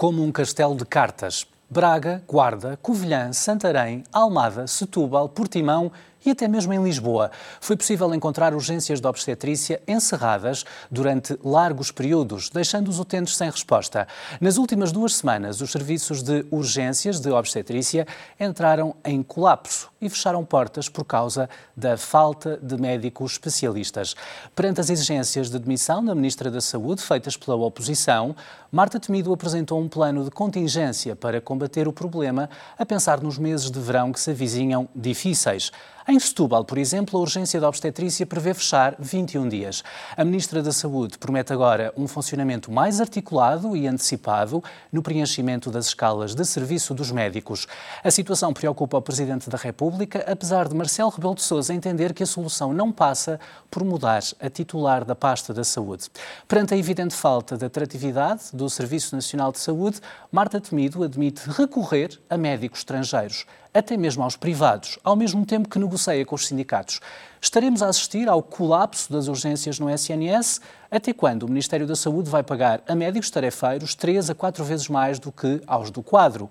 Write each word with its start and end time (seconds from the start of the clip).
como 0.00 0.24
um 0.24 0.32
castelo 0.32 0.74
de 0.74 0.86
cartas. 0.86 1.46
Braga, 1.68 2.22
Guarda, 2.26 2.78
Covilhã, 2.80 3.34
Santarém, 3.34 4.02
Almada, 4.10 4.66
Setúbal, 4.66 5.28
Portimão 5.28 5.92
e 6.24 6.30
até 6.30 6.46
mesmo 6.48 6.72
em 6.72 6.82
Lisboa. 6.82 7.30
Foi 7.60 7.76
possível 7.76 8.14
encontrar 8.14 8.54
urgências 8.54 9.00
de 9.00 9.06
obstetrícia 9.06 9.82
encerradas 9.86 10.64
durante 10.90 11.38
largos 11.44 11.90
períodos, 11.90 12.50
deixando 12.50 12.88
os 12.88 12.98
utentes 12.98 13.36
sem 13.36 13.50
resposta. 13.50 14.06
Nas 14.40 14.56
últimas 14.56 14.92
duas 14.92 15.14
semanas, 15.14 15.60
os 15.60 15.70
serviços 15.70 16.22
de 16.22 16.44
urgências 16.50 17.20
de 17.20 17.30
obstetrícia 17.30 18.06
entraram 18.38 18.94
em 19.04 19.22
colapso 19.22 19.90
e 20.00 20.08
fecharam 20.08 20.44
portas 20.44 20.88
por 20.88 21.04
causa 21.04 21.48
da 21.76 21.96
falta 21.96 22.58
de 22.62 22.76
médicos 22.76 23.32
especialistas. 23.32 24.14
Perante 24.54 24.80
as 24.80 24.88
exigências 24.90 25.50
de 25.50 25.58
demissão 25.58 26.04
da 26.04 26.14
Ministra 26.14 26.50
da 26.50 26.60
Saúde 26.60 27.02
feitas 27.02 27.36
pela 27.36 27.56
oposição, 27.56 28.34
Marta 28.72 28.98
Temido 28.98 29.32
apresentou 29.32 29.80
um 29.80 29.88
plano 29.88 30.24
de 30.24 30.30
contingência 30.30 31.16
para 31.16 31.40
combater 31.40 31.88
o 31.88 31.92
problema, 31.92 32.48
a 32.78 32.86
pensar 32.86 33.20
nos 33.20 33.36
meses 33.36 33.70
de 33.70 33.80
verão 33.80 34.12
que 34.12 34.20
se 34.20 34.30
avizinham 34.30 34.88
difíceis. 34.94 35.70
Em 36.10 36.18
Setúbal, 36.18 36.64
por 36.64 36.76
exemplo, 36.76 37.16
a 37.16 37.22
urgência 37.22 37.60
da 37.60 37.68
obstetrícia 37.68 38.26
prevê 38.26 38.52
fechar 38.52 38.96
21 38.98 39.48
dias. 39.48 39.84
A 40.16 40.24
Ministra 40.24 40.60
da 40.60 40.72
Saúde 40.72 41.16
promete 41.16 41.52
agora 41.52 41.94
um 41.96 42.08
funcionamento 42.08 42.68
mais 42.72 43.00
articulado 43.00 43.76
e 43.76 43.86
antecipado 43.86 44.60
no 44.90 45.04
preenchimento 45.04 45.70
das 45.70 45.86
escalas 45.86 46.34
de 46.34 46.44
serviço 46.44 46.94
dos 46.94 47.12
médicos. 47.12 47.68
A 48.02 48.10
situação 48.10 48.52
preocupa 48.52 48.96
o 48.96 49.02
Presidente 49.02 49.48
da 49.48 49.56
República, 49.56 50.24
apesar 50.26 50.66
de 50.66 50.74
Marcelo 50.74 51.10
Rebelo 51.10 51.36
de 51.36 51.42
Sousa 51.42 51.72
entender 51.72 52.12
que 52.12 52.24
a 52.24 52.26
solução 52.26 52.72
não 52.72 52.90
passa 52.90 53.38
por 53.70 53.84
mudar 53.84 54.24
a 54.40 54.50
titular 54.50 55.04
da 55.04 55.14
pasta 55.14 55.54
da 55.54 55.62
saúde. 55.62 56.08
Perante 56.48 56.74
a 56.74 56.76
evidente 56.76 57.14
falta 57.14 57.56
de 57.56 57.66
atratividade 57.66 58.46
do 58.52 58.68
Serviço 58.68 59.14
Nacional 59.14 59.52
de 59.52 59.60
Saúde, 59.60 60.00
Marta 60.32 60.60
Temido 60.60 61.04
admite 61.04 61.48
recorrer 61.48 62.18
a 62.28 62.36
médicos 62.36 62.80
estrangeiros 62.80 63.46
até 63.72 63.96
mesmo 63.96 64.22
aos 64.22 64.36
privados, 64.36 64.98
ao 65.04 65.14
mesmo 65.14 65.46
tempo 65.46 65.68
que 65.68 65.78
negocia 65.78 66.24
com 66.24 66.34
os 66.34 66.46
sindicatos. 66.46 67.00
Estaremos 67.40 67.82
a 67.82 67.88
assistir 67.88 68.28
ao 68.28 68.42
colapso 68.42 69.10
das 69.12 69.28
urgências 69.28 69.78
no 69.78 69.88
SNS, 69.88 70.60
até 70.90 71.12
quando 71.12 71.44
o 71.44 71.48
Ministério 71.48 71.86
da 71.86 71.96
Saúde 71.96 72.28
vai 72.28 72.42
pagar 72.42 72.82
a 72.86 72.94
médicos 72.94 73.30
tarefeiros 73.30 73.94
três 73.94 74.28
a 74.28 74.34
quatro 74.34 74.64
vezes 74.64 74.88
mais 74.88 75.18
do 75.18 75.32
que 75.32 75.60
aos 75.66 75.90
do 75.90 76.02
quadro. 76.02 76.50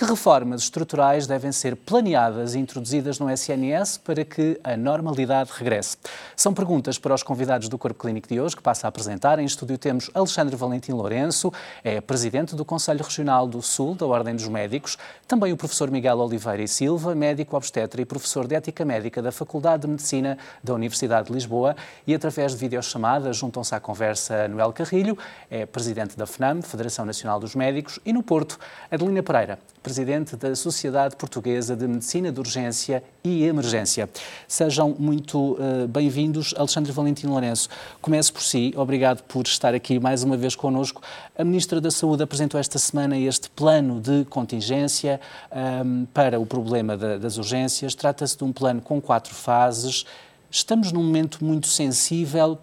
Que 0.00 0.06
reformas 0.06 0.62
estruturais 0.62 1.26
devem 1.26 1.52
ser 1.52 1.76
planeadas 1.76 2.54
e 2.54 2.58
introduzidas 2.58 3.18
no 3.18 3.30
SNS 3.30 3.98
para 3.98 4.24
que 4.24 4.58
a 4.64 4.74
normalidade 4.74 5.50
regresse? 5.52 5.98
São 6.34 6.54
perguntas 6.54 6.98
para 6.98 7.14
os 7.14 7.22
convidados 7.22 7.68
do 7.68 7.76
Corpo 7.76 8.00
Clínico 8.00 8.26
de 8.26 8.40
hoje, 8.40 8.56
que 8.56 8.62
passa 8.62 8.86
a 8.86 8.88
apresentar. 8.88 9.38
Em 9.38 9.44
estúdio 9.44 9.76
temos 9.76 10.10
Alexandre 10.14 10.56
Valentim 10.56 10.92
Lourenço, 10.92 11.52
é 11.84 12.00
presidente 12.00 12.56
do 12.56 12.64
Conselho 12.64 13.04
Regional 13.04 13.46
do 13.46 13.60
Sul 13.60 13.94
da 13.94 14.06
Ordem 14.06 14.34
dos 14.34 14.48
Médicos, 14.48 14.96
também 15.28 15.52
o 15.52 15.56
professor 15.58 15.90
Miguel 15.90 16.16
Oliveira 16.16 16.62
e 16.62 16.66
Silva, 16.66 17.14
médico 17.14 17.54
obstetra 17.54 18.00
e 18.00 18.06
professor 18.06 18.46
de 18.46 18.54
Ética 18.54 18.86
Médica 18.86 19.20
da 19.20 19.30
Faculdade 19.30 19.82
de 19.82 19.88
Medicina 19.88 20.38
da 20.64 20.72
Universidade 20.72 21.26
de 21.26 21.34
Lisboa, 21.34 21.76
e 22.06 22.14
através 22.14 22.52
de 22.52 22.58
videochamada 22.58 23.34
juntam-se 23.34 23.74
à 23.74 23.80
conversa 23.80 24.48
Noel 24.48 24.72
Carrilho, 24.72 25.18
é 25.50 25.66
presidente 25.66 26.16
da 26.16 26.26
FNAM, 26.26 26.62
Federação 26.62 27.04
Nacional 27.04 27.38
dos 27.38 27.54
Médicos, 27.54 28.00
e 28.02 28.14
no 28.14 28.22
Porto, 28.22 28.58
Adelina 28.90 29.22
Pereira, 29.22 29.58
presidente 29.90 30.36
da 30.36 30.54
Sociedade 30.54 31.16
Portuguesa 31.16 31.74
de 31.74 31.84
Medicina 31.88 32.30
de 32.30 32.38
Urgência 32.38 33.02
e 33.24 33.42
Emergência. 33.42 34.08
Sejam 34.46 34.94
muito 34.96 35.54
uh, 35.54 35.88
bem-vindos. 35.88 36.54
Alexandre 36.56 36.92
Valentim 36.92 37.26
Lourenço, 37.26 37.68
comece 38.00 38.32
por 38.32 38.40
si. 38.40 38.72
Obrigado 38.76 39.24
por 39.24 39.44
estar 39.44 39.74
aqui 39.74 39.98
mais 39.98 40.22
uma 40.22 40.36
vez 40.36 40.54
connosco. 40.54 41.02
A 41.36 41.42
Ministra 41.42 41.80
da 41.80 41.90
Saúde 41.90 42.22
apresentou 42.22 42.60
esta 42.60 42.78
semana 42.78 43.18
este 43.18 43.50
plano 43.50 44.00
de 44.00 44.24
contingência 44.26 45.20
um, 45.50 45.58
ehm, 45.58 46.04
para 46.14 46.38
o 46.38 46.46
problema 46.46 46.96
da, 46.96 47.18
das 47.18 47.36
urgências. 47.36 47.92
Trata-se 47.92 48.38
de 48.38 48.44
um 48.44 48.52
plano 48.52 48.80
com 48.80 49.00
quatro 49.00 49.34
fases. 49.34 50.06
Estamos 50.48 50.92
num 50.92 51.02
momento 51.02 51.44
muito 51.44 51.66
sensível 51.66 52.60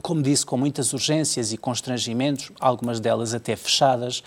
como 0.00 0.22
disse, 0.22 0.46
com 0.46 0.58
muitas 0.58 0.92
urgências 0.92 1.52
e 1.52 1.56
constrangimentos, 1.56 2.52
algumas 2.60 3.00
delas 3.00 3.32
até 3.32 3.56
fechadas. 3.56 4.22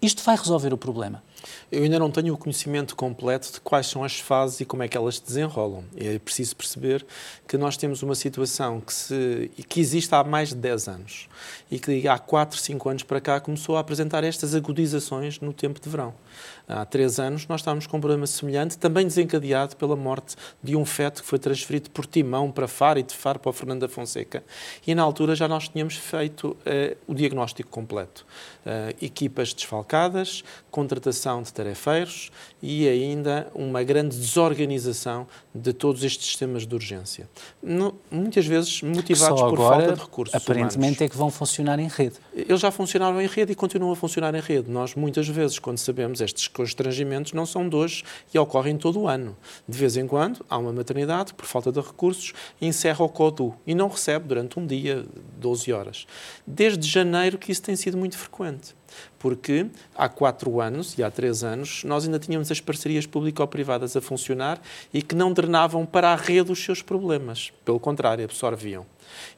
Isto 0.00 0.22
vai 0.22 0.36
resolver 0.36 0.74
o 0.74 0.76
problema? 0.76 1.22
Eu 1.70 1.82
ainda 1.82 1.98
não 1.98 2.10
tenho 2.10 2.34
o 2.34 2.38
conhecimento 2.38 2.94
completo 2.94 3.52
de 3.52 3.60
quais 3.60 3.86
são 3.86 4.04
as 4.04 4.18
fases 4.18 4.60
e 4.60 4.64
como 4.64 4.82
é 4.82 4.88
que 4.88 4.96
elas 4.96 5.16
se 5.16 5.24
desenrolam. 5.24 5.84
É 5.96 6.18
preciso 6.18 6.54
perceber 6.56 7.04
que 7.46 7.56
nós 7.56 7.76
temos 7.76 8.02
uma 8.02 8.14
situação 8.14 8.80
que, 8.80 8.92
se, 8.92 9.50
que 9.68 9.80
existe 9.80 10.14
há 10.14 10.22
mais 10.22 10.50
de 10.50 10.56
10 10.56 10.88
anos 10.88 11.28
e 11.70 11.78
que 11.78 12.06
há 12.06 12.18
4, 12.18 12.58
5 12.58 12.88
anos 12.88 13.02
para 13.02 13.20
cá 13.20 13.40
começou 13.40 13.76
a 13.76 13.80
apresentar 13.80 14.24
estas 14.24 14.54
agudizações 14.54 15.40
no 15.40 15.52
tempo 15.52 15.80
de 15.80 15.88
verão. 15.88 16.14
Há 16.68 16.84
três 16.84 17.20
anos 17.20 17.46
nós 17.46 17.60
estávamos 17.60 17.86
com 17.86 17.96
um 17.96 18.00
problema 18.00 18.26
semelhante, 18.26 18.76
também 18.76 19.06
desencadeado 19.06 19.76
pela 19.76 19.94
morte 19.94 20.34
de 20.62 20.74
um 20.74 20.84
feto 20.84 21.22
que 21.22 21.28
foi 21.28 21.38
transferido 21.38 21.90
por 21.90 22.06
Timão 22.06 22.50
para 22.50 22.66
Faro 22.66 22.98
e 22.98 23.02
de 23.02 23.14
Faro 23.14 23.38
para 23.38 23.50
o 23.50 23.52
Fernando 23.52 23.80
da 23.80 23.88
Fonseca. 23.88 24.42
E 24.86 24.94
na 24.94 25.02
altura 25.02 25.36
já 25.36 25.46
nós 25.46 25.68
tínhamos 25.68 25.96
feito 25.96 26.48
uh, 26.48 26.96
o 27.06 27.14
diagnóstico 27.14 27.70
completo. 27.70 28.26
Uh, 28.64 28.96
equipas 29.00 29.54
desfalcadas, 29.54 30.42
contratação 30.70 31.35
de 31.42 31.52
tarefeiros 31.52 32.30
e 32.62 32.88
ainda 32.88 33.48
uma 33.54 33.82
grande 33.82 34.16
desorganização 34.16 35.26
de 35.56 35.72
todos 35.72 36.04
estes 36.04 36.26
sistemas 36.26 36.66
de 36.66 36.74
urgência. 36.74 37.28
Muitas 38.10 38.46
vezes 38.46 38.82
motivados 38.82 39.40
por 39.40 39.56
falta 39.56 39.92
de 39.92 40.00
recursos 40.00 40.34
aparentemente 40.34 40.76
humanos. 40.76 41.00
é 41.00 41.08
que 41.08 41.16
vão 41.16 41.30
funcionar 41.30 41.78
em 41.78 41.88
rede. 41.88 42.16
Eles 42.34 42.60
já 42.60 42.70
funcionaram 42.70 43.20
em 43.20 43.26
rede 43.26 43.52
e 43.52 43.54
continuam 43.54 43.92
a 43.92 43.96
funcionar 43.96 44.34
em 44.34 44.40
rede. 44.40 44.70
Nós 44.70 44.94
muitas 44.94 45.26
vezes, 45.28 45.58
quando 45.58 45.78
sabemos 45.78 46.20
estes 46.20 46.48
constrangimentos, 46.48 47.32
não 47.32 47.46
são 47.46 47.68
de 47.68 47.74
hoje 47.74 48.04
e 48.32 48.38
ocorrem 48.38 48.76
todo 48.76 49.00
o 49.00 49.08
ano. 49.08 49.36
De 49.68 49.76
vez 49.76 49.96
em 49.96 50.06
quando, 50.06 50.44
há 50.48 50.58
uma 50.58 50.72
maternidade 50.72 51.34
por 51.34 51.46
falta 51.46 51.72
de 51.72 51.80
recursos, 51.80 52.32
encerra 52.60 53.04
o 53.04 53.08
CODU 53.08 53.54
e 53.66 53.74
não 53.74 53.88
recebe 53.88 54.28
durante 54.28 54.58
um 54.58 54.66
dia, 54.66 55.04
12 55.38 55.72
horas. 55.72 56.06
Desde 56.46 56.86
janeiro 56.86 57.38
que 57.38 57.50
isso 57.50 57.62
tem 57.62 57.76
sido 57.76 57.96
muito 57.96 58.16
frequente 58.16 58.74
porque 59.18 59.66
há 59.94 60.08
quatro 60.08 60.60
anos 60.60 60.96
e 60.98 61.02
há 61.02 61.10
três 61.10 61.42
anos 61.42 61.82
nós 61.84 62.04
ainda 62.04 62.18
tínhamos 62.18 62.50
as 62.50 62.60
parcerias 62.60 63.06
público-privadas 63.06 63.96
a 63.96 64.00
funcionar 64.00 64.60
e 64.92 65.02
que 65.02 65.14
não 65.14 65.32
drenavam 65.46 65.86
para 65.86 66.10
a 66.12 66.16
rede 66.16 66.50
os 66.50 66.62
seus 66.62 66.82
problemas. 66.82 67.52
Pelo 67.64 67.78
contrário, 67.78 68.24
absorviam. 68.24 68.84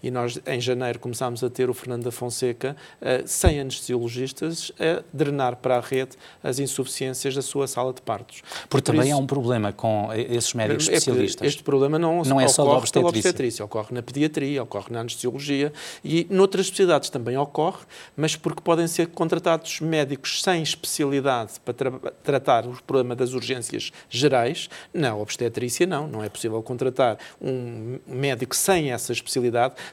E 0.02 0.10
nós, 0.10 0.40
em 0.46 0.60
janeiro, 0.60 0.98
começámos 0.98 1.42
a 1.42 1.50
ter 1.50 1.68
o 1.70 1.74
Fernando 1.74 2.04
da 2.04 2.10
Fonseca, 2.10 2.76
uh, 3.00 3.26
sem 3.26 3.60
anestesiologistas, 3.60 4.72
a 4.78 5.02
drenar 5.12 5.56
para 5.56 5.76
a 5.76 5.80
rede 5.80 6.16
as 6.42 6.58
insuficiências 6.58 7.34
da 7.34 7.42
sua 7.42 7.66
sala 7.66 7.92
de 7.92 8.00
partos. 8.00 8.42
Porque 8.68 8.84
também 8.84 9.08
isso, 9.08 9.16
há 9.16 9.18
um 9.18 9.26
problema 9.26 9.72
com 9.72 10.08
esses 10.12 10.54
médicos 10.54 10.88
é 10.88 10.94
especialistas. 10.94 11.46
Este 11.46 11.62
problema 11.62 11.98
não, 11.98 12.22
não 12.22 12.40
é 12.40 12.48
só 12.48 12.64
da 12.64 12.70
obstetrícia. 12.72 13.08
obstetrícia. 13.08 13.64
Ocorre 13.64 13.88
na 13.92 14.02
pediatria, 14.02 14.62
ocorre 14.62 14.86
na 14.90 15.00
anestesiologia 15.00 15.72
e 16.04 16.26
noutras 16.30 16.66
especialidades 16.66 17.10
também 17.10 17.36
ocorre, 17.36 17.84
mas 18.16 18.36
porque 18.36 18.62
podem 18.62 18.86
ser 18.86 19.08
contratados 19.08 19.80
médicos 19.80 20.42
sem 20.42 20.62
especialidade 20.62 21.52
para 21.64 21.74
tra 21.74 21.90
tratar 22.22 22.66
o 22.66 22.82
problema 22.82 23.14
das 23.16 23.32
urgências 23.32 23.92
gerais. 24.08 24.68
Na 24.92 25.14
obstetrícia, 25.16 25.86
não. 25.86 26.06
Não 26.06 26.22
é 26.22 26.28
possível 26.28 26.62
contratar 26.62 27.18
um 27.40 27.98
médico 28.06 28.54
sem 28.54 28.92
essa 28.92 29.12
especialidade 29.12 29.38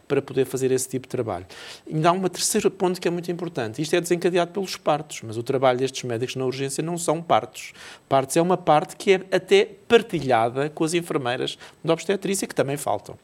para 0.08 0.22
poder 0.22 0.46
fazer 0.46 0.72
esse 0.72 0.88
tipo 0.88 1.08
de 1.08 1.12
trabalho. 1.12 1.46
Ainda 1.92 2.09
há 2.09 2.12
uma 2.12 2.29
terceira 2.29 2.70
ponto 2.70 3.00
que 3.00 3.08
é 3.08 3.12
muito 3.12 3.32
importante. 3.32 3.82
Isto 3.82 3.96
é 3.96 4.02
desencadeado 4.02 4.52
pelos 4.52 4.78
partos, 4.78 5.22
mas 5.23 5.38
o 5.38 5.44
trabalho 5.44 5.79
destes 5.79 6.03
médicos 6.03 6.35
na 6.35 6.46
urgência 6.46 6.84
não 6.84 6.97
são 6.97 7.22
partos. 7.22 7.73
Partos 8.08 8.38
é 8.38 8.41
uma 8.41 8.58
parte 8.58 8.96
que 8.96 9.14
é 9.14 9.22
até 9.32 9.66
partilhada 9.87 10.70
com 10.70 10.84
as 10.84 10.93
enfermeiras 10.93 11.58
da 11.84 11.93
obstetrícia, 11.93 12.47
que 12.47 12.55
também 12.55 12.78
faltam. 12.78 13.17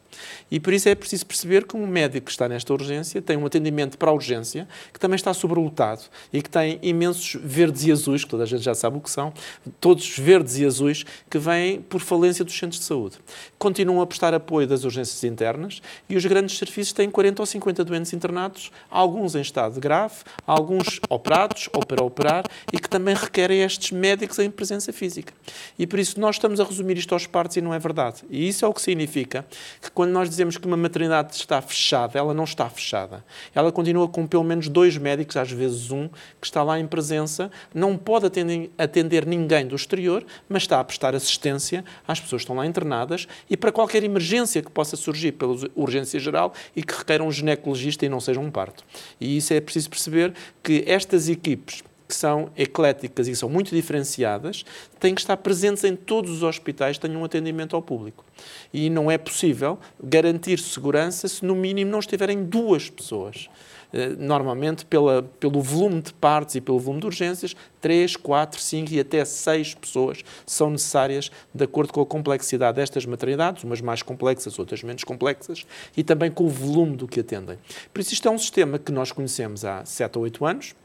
E 0.49 0.59
por 0.59 0.73
isso 0.73 0.89
é 0.89 0.95
preciso 0.95 1.25
perceber 1.25 1.65
que 1.65 1.75
um 1.75 1.87
médico 1.87 2.25
que 2.25 2.31
está 2.31 2.47
nesta 2.47 2.73
urgência 2.73 3.21
tem 3.21 3.37
um 3.37 3.45
atendimento 3.45 3.97
para 3.97 4.11
a 4.11 4.13
urgência, 4.13 4.67
que 4.93 4.99
também 4.99 5.15
está 5.15 5.33
sobrelotado 5.33 6.01
e 6.31 6.41
que 6.41 6.49
tem 6.49 6.79
imensos 6.81 7.39
verdes 7.41 7.85
e 7.85 7.91
azuis, 7.91 8.23
que 8.23 8.29
toda 8.29 8.43
a 8.43 8.45
gente 8.45 8.61
já 8.61 8.75
sabe 8.75 8.97
o 8.97 9.01
que 9.01 9.09
são, 9.09 9.33
todos 9.79 10.17
verdes 10.17 10.57
e 10.57 10.65
azuis, 10.65 11.05
que 11.29 11.37
vêm 11.37 11.81
por 11.81 12.01
falência 12.01 12.43
dos 12.43 12.57
centros 12.57 12.79
de 12.79 12.85
saúde. 12.85 13.17
Continuam 13.57 14.01
a 14.01 14.07
prestar 14.07 14.33
apoio 14.33 14.67
das 14.67 14.83
urgências 14.83 15.23
internas 15.23 15.81
e 16.09 16.15
os 16.15 16.25
grandes 16.25 16.57
serviços 16.57 16.93
têm 16.93 17.09
40 17.09 17.41
ou 17.41 17.45
50 17.45 17.83
doentes 17.85 18.13
internados, 18.13 18.71
alguns 18.89 19.35
em 19.35 19.41
estado 19.41 19.79
grave, 19.79 20.15
alguns 20.45 20.99
operados 21.09 21.69
ou 21.73 21.85
para 21.85 22.03
operar 22.03 22.45
e 22.73 22.79
que 22.79 22.89
também 22.89 23.15
requerem 23.15 23.61
estes 23.61 23.91
médicos 23.91 24.39
em 24.39 24.49
presença 24.49 24.91
física. 24.91 25.33
E 25.77 25.87
por 25.87 25.99
isso 25.99 26.19
nós 26.19 26.35
estamos 26.35 26.50
a 26.59 26.63
resumir 26.63 26.97
isto 26.97 27.13
aos 27.13 27.25
partos 27.25 27.57
e 27.57 27.61
não 27.61 27.73
é 27.73 27.79
verdade. 27.79 28.23
E 28.29 28.47
isso 28.47 28.65
é 28.65 28.67
o 28.67 28.73
que 28.73 28.81
significa 28.81 29.45
que 29.81 29.91
quando 29.91 30.11
nós 30.11 30.29
dizemos 30.29 30.57
que 30.57 30.67
uma 30.67 30.77
maternidade 30.77 31.35
está 31.35 31.61
fechada, 31.61 32.17
ela 32.17 32.33
não 32.33 32.43
está 32.43 32.69
fechada. 32.69 33.23
Ela 33.53 33.71
continua 33.71 34.07
com 34.07 34.25
pelo 34.27 34.43
menos 34.43 34.67
dois 34.67 34.97
médicos, 34.97 35.37
às 35.37 35.51
vezes 35.51 35.91
um, 35.91 36.07
que 36.39 36.45
está 36.45 36.63
lá 36.63 36.79
em 36.79 36.87
presença, 36.87 37.51
não 37.73 37.97
pode 37.97 38.25
atender, 38.25 38.71
atender 38.77 39.25
ninguém 39.25 39.65
do 39.65 39.75
exterior, 39.75 40.25
mas 40.49 40.63
está 40.63 40.79
a 40.79 40.83
prestar 40.83 41.15
assistência 41.15 41.83
às 42.07 42.19
pessoas 42.19 42.41
que 42.41 42.43
estão 42.43 42.55
lá 42.55 42.65
internadas 42.65 43.27
e 43.49 43.55
para 43.55 43.71
qualquer 43.71 44.03
emergência 44.03 44.61
que 44.61 44.71
possa 44.71 44.95
surgir 44.95 45.33
pela 45.33 45.55
urgência 45.75 46.19
geral 46.19 46.53
e 46.75 46.83
que 46.83 46.93
requer 46.93 47.21
um 47.21 47.31
ginecologista 47.31 48.05
e 48.05 48.09
não 48.09 48.19
seja 48.19 48.39
um 48.39 48.51
parto. 48.51 48.83
E 49.19 49.37
isso 49.37 49.53
é 49.53 49.61
preciso 49.61 49.89
perceber 49.89 50.33
que 50.63 50.83
estas 50.87 51.29
equipes 51.29 51.83
que 52.11 52.15
são 52.17 52.49
ecléticas 52.57 53.29
e 53.29 53.35
são 53.37 53.47
muito 53.47 53.73
diferenciadas, 53.73 54.65
têm 54.99 55.15
que 55.15 55.21
estar 55.21 55.37
presentes 55.37 55.85
em 55.85 55.95
todos 55.95 56.29
os 56.29 56.43
hospitais 56.43 56.97
que 56.97 57.07
tenham 57.07 57.21
um 57.21 57.23
atendimento 57.23 57.73
ao 57.73 57.81
público. 57.81 58.25
E 58.73 58.89
não 58.89 59.09
é 59.09 59.17
possível 59.17 59.79
garantir 60.03 60.59
segurança 60.59 61.29
se, 61.29 61.45
no 61.45 61.55
mínimo, 61.55 61.89
não 61.89 61.99
estiverem 61.99 62.43
duas 62.43 62.89
pessoas. 62.89 63.47
Eh, 63.93 64.09
normalmente, 64.17 64.85
pela, 64.85 65.23
pelo 65.39 65.61
volume 65.61 66.01
de 66.01 66.13
partes 66.13 66.55
e 66.55 66.61
pelo 66.61 66.79
volume 66.79 66.99
de 66.99 67.07
urgências, 67.07 67.55
3, 67.79 68.17
4, 68.17 68.59
5 68.59 68.91
e 68.91 68.99
até 68.99 69.23
6 69.23 69.75
pessoas 69.75 70.19
são 70.45 70.69
necessárias 70.69 71.31
de 71.53 71.63
acordo 71.63 71.93
com 71.93 72.01
a 72.01 72.05
complexidade 72.05 72.75
destas 72.75 73.05
maternidades, 73.05 73.63
umas 73.63 73.79
mais 73.79 74.03
complexas, 74.03 74.59
outras 74.59 74.83
menos 74.83 75.05
complexas, 75.05 75.65
e 75.95 76.03
também 76.03 76.29
com 76.29 76.43
o 76.43 76.49
volume 76.49 76.97
do 76.97 77.07
que 77.07 77.21
atendem. 77.21 77.57
Por 77.93 78.01
isso, 78.01 78.13
isto 78.13 78.27
é 78.27 78.31
um 78.31 78.37
sistema 78.37 78.77
que 78.77 78.91
nós 78.91 79.13
conhecemos 79.13 79.63
há 79.63 79.85
7 79.85 80.17
ou 80.17 80.25
8 80.25 80.45
anos, 80.45 80.75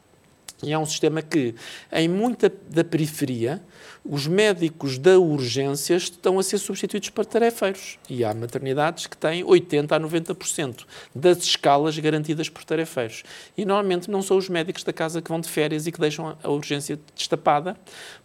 e 0.63 0.71
é 0.71 0.77
um 0.77 0.85
sistema 0.85 1.21
que, 1.21 1.53
em 1.91 2.07
muita 2.07 2.51
da 2.69 2.83
periferia, 2.83 3.61
os 4.09 4.25
médicos 4.25 4.97
da 4.97 5.19
urgência 5.19 5.95
estão 5.95 6.39
a 6.39 6.43
ser 6.43 6.57
substituídos 6.57 7.09
por 7.09 7.25
tarefeiros. 7.25 7.99
E 8.09 8.23
há 8.23 8.33
maternidades 8.33 9.05
que 9.05 9.17
têm 9.17 9.43
80% 9.43 9.91
a 9.91 9.99
90% 9.99 10.85
das 11.13 11.39
escalas 11.39 11.97
garantidas 11.99 12.47
por 12.47 12.63
tarefeiros. 12.63 13.23
E 13.57 13.65
normalmente 13.65 14.09
não 14.09 14.21
são 14.21 14.37
os 14.37 14.47
médicos 14.47 14.83
da 14.83 14.93
casa 14.93 15.21
que 15.21 15.29
vão 15.29 15.41
de 15.41 15.49
férias 15.49 15.87
e 15.87 15.91
que 15.91 15.99
deixam 15.99 16.37
a 16.41 16.49
urgência 16.49 16.97
destapada, 17.15 17.75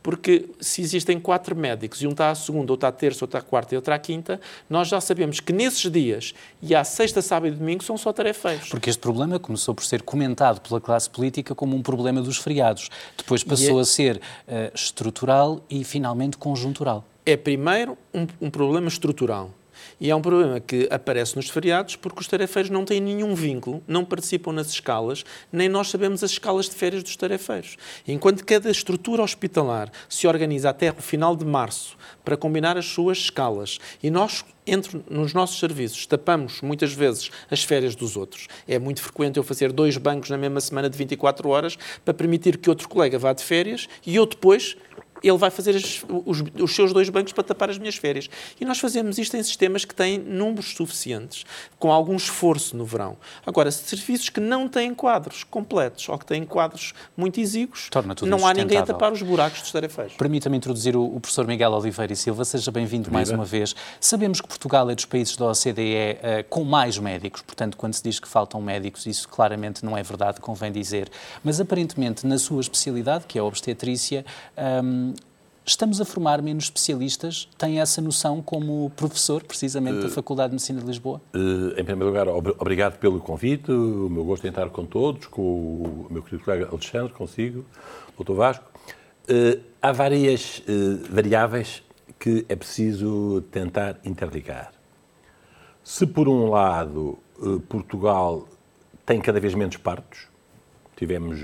porque 0.02 0.48
se 0.60 0.80
existem 0.82 1.18
quatro 1.18 1.56
médicos 1.56 2.00
e 2.00 2.06
um 2.06 2.12
está 2.12 2.30
à 2.30 2.34
segunda, 2.34 2.72
outro 2.72 2.88
à 2.88 2.92
terça, 2.92 3.24
outro 3.24 3.38
à 3.38 3.42
quarta 3.42 3.74
e 3.74 3.76
outro 3.76 3.92
à 3.92 3.98
quinta, 3.98 4.40
nós 4.70 4.88
já 4.88 5.00
sabemos 5.00 5.40
que 5.40 5.52
nesses 5.52 5.90
dias 5.90 6.32
e 6.60 6.74
à 6.74 6.84
sexta, 6.84 7.20
sábado 7.20 7.54
e 7.54 7.56
domingo 7.56 7.82
são 7.82 7.98
só 7.98 8.12
tarefeiros. 8.12 8.68
Porque 8.68 8.88
este 8.88 9.00
problema 9.00 9.38
começou 9.38 9.74
por 9.74 9.84
ser 9.84 10.02
comentado 10.02 10.60
pela 10.60 10.80
classe 10.80 11.10
política 11.10 11.54
como 11.54 11.76
um 11.76 11.82
problema 11.82 12.22
dos 12.22 12.36
feriados. 12.36 12.88
Depois 13.16 13.42
passou 13.42 13.78
é... 13.78 13.82
a 13.82 13.84
ser 13.84 14.16
uh, 14.16 14.20
estrutural 14.74 15.64
e 15.72 15.82
finalmente 15.84 16.36
conjuntural. 16.36 17.02
É 17.24 17.34
primeiro 17.34 17.96
um, 18.12 18.26
um 18.42 18.50
problema 18.50 18.88
estrutural. 18.88 19.50
E 19.98 20.10
é 20.10 20.14
um 20.14 20.20
problema 20.20 20.60
que 20.60 20.86
aparece 20.90 21.34
nos 21.34 21.48
feriados 21.48 21.96
porque 21.96 22.20
os 22.20 22.28
tarefeiros 22.28 22.70
não 22.70 22.84
têm 22.84 23.00
nenhum 23.00 23.34
vínculo, 23.34 23.82
não 23.88 24.04
participam 24.04 24.52
nas 24.52 24.68
escalas, 24.68 25.24
nem 25.50 25.68
nós 25.68 25.88
sabemos 25.88 26.22
as 26.22 26.32
escalas 26.32 26.68
de 26.68 26.74
férias 26.74 27.02
dos 27.02 27.16
tarefeiros. 27.16 27.76
Enquanto 28.06 28.44
cada 28.44 28.70
estrutura 28.70 29.22
hospitalar 29.22 29.90
se 30.08 30.26
organiza 30.26 30.70
até 30.70 30.90
o 30.90 31.02
final 31.02 31.34
de 31.34 31.44
março 31.44 31.96
para 32.22 32.36
combinar 32.36 32.76
as 32.76 32.86
suas 32.86 33.18
escalas 33.18 33.78
e 34.02 34.10
nós, 34.10 34.44
entre 34.66 35.02
nos 35.08 35.32
nossos 35.32 35.58
serviços, 35.58 36.06
tapamos 36.06 36.60
muitas 36.60 36.92
vezes 36.92 37.30
as 37.50 37.64
férias 37.64 37.96
dos 37.96 38.16
outros. 38.16 38.46
É 38.68 38.78
muito 38.78 39.02
frequente 39.02 39.38
eu 39.38 39.42
fazer 39.42 39.72
dois 39.72 39.96
bancos 39.96 40.30
na 40.30 40.36
mesma 40.36 40.60
semana 40.60 40.90
de 40.90 40.98
24 40.98 41.48
horas 41.48 41.78
para 42.04 42.14
permitir 42.14 42.58
que 42.58 42.68
outro 42.68 42.88
colega 42.88 43.18
vá 43.18 43.32
de 43.32 43.42
férias 43.42 43.88
e 44.06 44.14
eu 44.16 44.26
depois 44.26 44.76
ele 45.22 45.38
vai 45.38 45.50
fazer 45.50 45.76
as, 45.76 46.04
os, 46.26 46.42
os, 46.60 46.74
seus 46.74 46.92
dois 46.92 47.08
bancos 47.08 47.32
para 47.32 47.44
tapar 47.44 47.70
as 47.70 47.78
minhas 47.78 47.96
férias. 47.96 48.28
E 48.60 48.64
nós 48.64 48.78
fazemos 48.78 49.18
isto 49.18 49.36
em 49.36 49.42
sistemas 49.42 49.84
que 49.84 49.94
têm 49.94 50.18
números 50.18 50.74
suficientes, 50.74 51.44
com 51.78 51.92
algum 51.92 52.16
esforço 52.16 52.76
no 52.76 52.84
verão. 52.84 53.16
Agora, 53.46 53.70
serviços 53.70 54.28
que 54.28 54.40
não 54.40 54.68
têm 54.68 54.94
quadros 54.94 55.44
completos 55.44 56.08
ou 56.08 56.18
que 56.18 56.26
têm 56.26 56.44
quadros 56.44 56.92
muito 57.16 57.40
exíguos, 57.40 57.88
não 58.22 58.46
há 58.46 58.54
ninguém 58.54 58.78
a 58.78 58.82
tapar 58.82 59.12
os 59.12 59.22
buracos 59.22 59.60
dos 59.60 59.72
tarefeiros. 59.72 60.14
Permita-me 60.14 60.56
introduzir 60.56 60.96
o, 60.96 61.04
o, 61.04 61.20
professor 61.20 61.46
Miguel 61.46 61.72
Oliveira 61.72 62.12
e 62.12 62.16
Silva. 62.16 62.44
Seja 62.44 62.70
bem-vindo 62.70 63.10
mais 63.10 63.30
uma 63.30 63.44
vez. 63.44 63.74
Sabemos 64.00 64.40
que 64.40 64.48
Portugal 64.48 64.90
é 64.90 64.94
dos 64.94 65.04
países 65.04 65.36
da 65.36 65.46
OCDE 65.46 65.80
uh, 65.80 66.18
eh, 66.22 66.42
com 66.48 66.64
mais 66.64 66.98
médicos, 66.98 67.42
portanto, 67.42 67.76
quando 67.76 67.94
se 67.94 68.02
diz 68.02 68.18
que 68.18 68.28
faltam 68.28 68.60
médicos, 68.60 69.06
isso 69.06 69.28
claramente 69.28 69.84
não 69.84 69.96
é 69.96 70.02
verdade, 70.02 70.40
convém 70.40 70.72
dizer. 70.72 71.10
Mas 71.42 71.60
aparentemente, 71.60 72.26
na 72.26 72.38
sua 72.38 72.60
especialidade, 72.60 73.24
que 73.26 73.38
é 73.38 73.40
a 73.40 73.44
obstetrícia, 73.44 74.24
um, 74.82 75.11
Estamos 75.64 76.00
a 76.00 76.04
formar 76.04 76.42
menos 76.42 76.64
especialistas? 76.64 77.48
Tem 77.56 77.80
essa 77.80 78.02
noção 78.02 78.42
como 78.42 78.90
professor, 78.96 79.44
precisamente, 79.44 80.00
da 80.00 80.06
eh, 80.06 80.10
Faculdade 80.10 80.50
de 80.50 80.54
Medicina 80.54 80.80
de 80.80 80.86
Lisboa? 80.86 81.20
Uh, 81.32 81.78
em 81.78 81.84
primeiro 81.84 82.06
lugar, 82.06 82.26
ob 82.26 82.52
obrigado 82.58 82.98
pelo 82.98 83.20
convite. 83.20 83.70
O 83.70 84.08
meu 84.10 84.24
gosto 84.24 84.44
em 84.44 84.50
estar 84.50 84.68
com 84.70 84.84
todos, 84.84 85.28
com 85.28 85.40
o 85.40 86.06
meu 86.10 86.20
querido 86.20 86.42
colega 86.42 86.68
Alexandre, 86.68 87.12
consigo, 87.12 87.64
doutor 88.16 88.34
Vasco. 88.34 88.64
Uh, 89.30 89.62
há 89.80 89.92
várias 89.92 90.62
variáveis 91.08 91.82
que 92.18 92.44
é 92.48 92.56
preciso 92.56 93.42
tentar 93.52 94.00
interligar. 94.04 94.72
Se, 95.84 96.06
por 96.06 96.28
um 96.28 96.50
lado, 96.50 97.18
Portugal 97.68 98.48
tem 99.06 99.20
cada 99.20 99.40
vez 99.40 99.54
menos 99.54 99.76
partos, 99.76 100.28
tivemos 101.02 101.40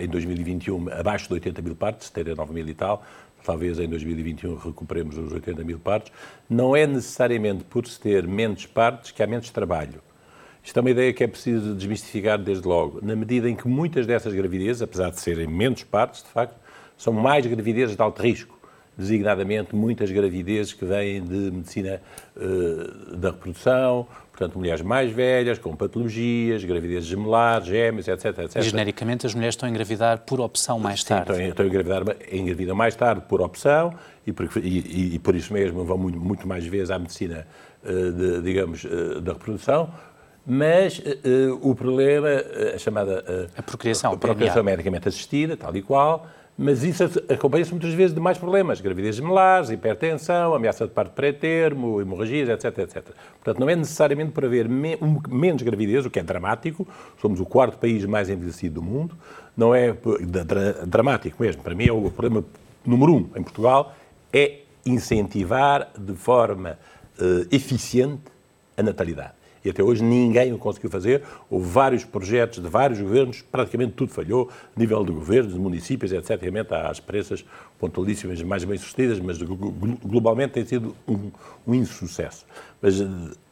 em 0.00 0.06
2021 0.06 0.88
abaixo 0.92 1.26
de 1.26 1.34
80 1.34 1.60
mil 1.60 1.74
partos, 1.74 2.06
79 2.06 2.54
mil 2.54 2.68
e 2.68 2.72
tal, 2.72 3.04
talvez 3.42 3.80
em 3.80 3.88
2021 3.88 4.54
recuperemos 4.54 5.18
os 5.18 5.32
80 5.32 5.64
mil 5.64 5.80
partes, 5.80 6.12
não 6.48 6.76
é 6.76 6.86
necessariamente 6.86 7.64
por 7.64 7.84
se 7.84 7.98
ter 7.98 8.28
menos 8.28 8.64
partes 8.64 9.10
que 9.10 9.20
há 9.20 9.26
menos 9.26 9.50
trabalho. 9.50 10.00
Isto 10.62 10.78
é 10.78 10.80
uma 10.80 10.90
ideia 10.90 11.12
que 11.12 11.24
é 11.24 11.26
preciso 11.26 11.74
desmistificar 11.74 12.38
desde 12.38 12.64
logo, 12.64 13.00
na 13.02 13.16
medida 13.16 13.50
em 13.50 13.56
que 13.56 13.66
muitas 13.66 14.06
dessas 14.06 14.32
gravidezes, 14.32 14.82
apesar 14.82 15.10
de 15.10 15.18
serem 15.18 15.48
menos 15.48 15.82
partes, 15.82 16.22
de 16.22 16.28
facto, 16.28 16.54
são 16.96 17.12
mais 17.12 17.44
gravidezes 17.44 17.96
de 17.96 18.02
alto 18.02 18.22
risco, 18.22 18.56
designadamente 18.96 19.74
muitas 19.74 20.12
gravidezes 20.12 20.72
que 20.72 20.84
vêm 20.84 21.24
de 21.24 21.50
medicina 21.50 22.00
uh, 22.36 23.16
da 23.16 23.32
reprodução, 23.32 24.06
portanto, 24.32 24.58
mulheres 24.58 24.80
mais 24.80 25.12
velhas, 25.12 25.58
com 25.58 25.76
patologias, 25.76 26.64
gravidez 26.64 27.04
gemelar, 27.04 27.62
gêmeos, 27.62 28.08
etc, 28.08 28.38
etc. 28.38 28.56
E, 28.56 28.62
genericamente, 28.62 29.26
as 29.26 29.34
mulheres 29.34 29.54
estão 29.54 29.68
a 29.68 29.70
engravidar 29.70 30.20
por 30.20 30.40
opção 30.40 30.78
mais 30.78 31.02
Sim, 31.02 31.08
tarde. 31.08 31.32
Estão, 31.32 31.48
estão 31.48 31.64
a 31.66 31.68
engravidar, 31.68 32.16
engravidam 32.32 32.74
mais 32.74 32.96
tarde 32.96 33.22
por 33.28 33.42
opção 33.42 33.94
e 34.26 34.32
por, 34.32 34.48
e, 34.56 35.14
e 35.14 35.18
por 35.18 35.34
isso 35.34 35.52
mesmo 35.52 35.84
vão 35.84 35.98
muito, 35.98 36.18
muito, 36.18 36.48
mais 36.48 36.66
vezes 36.66 36.90
à 36.90 36.98
medicina, 36.98 37.46
eh, 37.84 37.92
de, 37.92 38.40
digamos, 38.40 38.84
eh, 38.84 39.20
da 39.20 39.34
reprodução, 39.34 39.92
mas 40.44 40.98
uh, 40.98 41.58
o 41.62 41.72
problema, 41.72 42.28
a 42.74 42.78
chamada 42.78 43.48
a 43.56 43.62
procriação, 43.62 44.12
a 44.12 44.16
procriação 44.16 44.64
medicamente 44.64 45.06
assistida, 45.06 45.56
tal 45.56 45.76
e 45.76 45.82
qual, 45.82 46.26
mas 46.62 46.84
isso 46.84 47.02
acompanha-se 47.28 47.72
muitas 47.72 47.92
vezes 47.92 48.14
de 48.14 48.20
mais 48.20 48.38
problemas, 48.38 48.80
gravidez 48.80 49.16
gemelares, 49.16 49.70
hipertensão, 49.70 50.54
ameaça 50.54 50.86
de 50.86 50.92
parto 50.92 51.10
pré-termo, 51.12 52.00
hemorragias, 52.00 52.48
etc, 52.48 52.78
etc. 52.78 53.02
Portanto, 53.42 53.58
não 53.58 53.68
é 53.68 53.74
necessariamente 53.74 54.30
por 54.30 54.44
haver 54.44 54.68
me 54.68 54.96
um, 55.02 55.20
menos 55.28 55.60
gravidez, 55.62 56.06
o 56.06 56.10
que 56.10 56.20
é 56.20 56.22
dramático, 56.22 56.86
somos 57.20 57.40
o 57.40 57.44
quarto 57.44 57.78
país 57.78 58.04
mais 58.04 58.30
envelhecido 58.30 58.76
do 58.76 58.82
mundo, 58.82 59.16
não 59.56 59.74
é 59.74 59.92
dra 60.20 60.86
dramático 60.86 61.42
mesmo. 61.42 61.62
Para 61.62 61.74
mim, 61.74 61.88
é 61.88 61.92
o 61.92 62.08
problema 62.10 62.44
número 62.86 63.12
um 63.12 63.30
em 63.34 63.42
Portugal, 63.42 63.94
é 64.32 64.60
incentivar 64.86 65.90
de 65.98 66.14
forma 66.14 66.78
uh, 67.18 67.46
eficiente 67.50 68.22
a 68.76 68.82
natalidade 68.84 69.41
e 69.64 69.70
até 69.70 69.82
hoje 69.82 70.02
ninguém 70.02 70.52
o 70.52 70.58
conseguiu 70.58 70.90
fazer. 70.90 71.22
Houve 71.50 71.68
vários 71.68 72.04
projetos 72.04 72.62
de 72.62 72.68
vários 72.68 73.00
governos, 73.00 73.42
praticamente 73.42 73.92
tudo 73.92 74.12
falhou, 74.12 74.50
a 74.76 74.80
nível 74.80 75.04
de 75.04 75.12
governos, 75.12 75.54
de 75.54 75.58
municípios, 75.58 76.12
etc. 76.12 76.30
Há 76.70 76.90
experiências 76.90 77.44
pontualíssimas 77.78 78.42
mais 78.42 78.64
bem-sucedidas, 78.64 79.20
mas 79.20 79.38
globalmente 79.40 80.54
tem 80.54 80.64
sido 80.64 80.96
um, 81.06 81.30
um 81.66 81.74
insucesso. 81.74 82.44
Mas, 82.80 83.00
eh, 83.00 83.06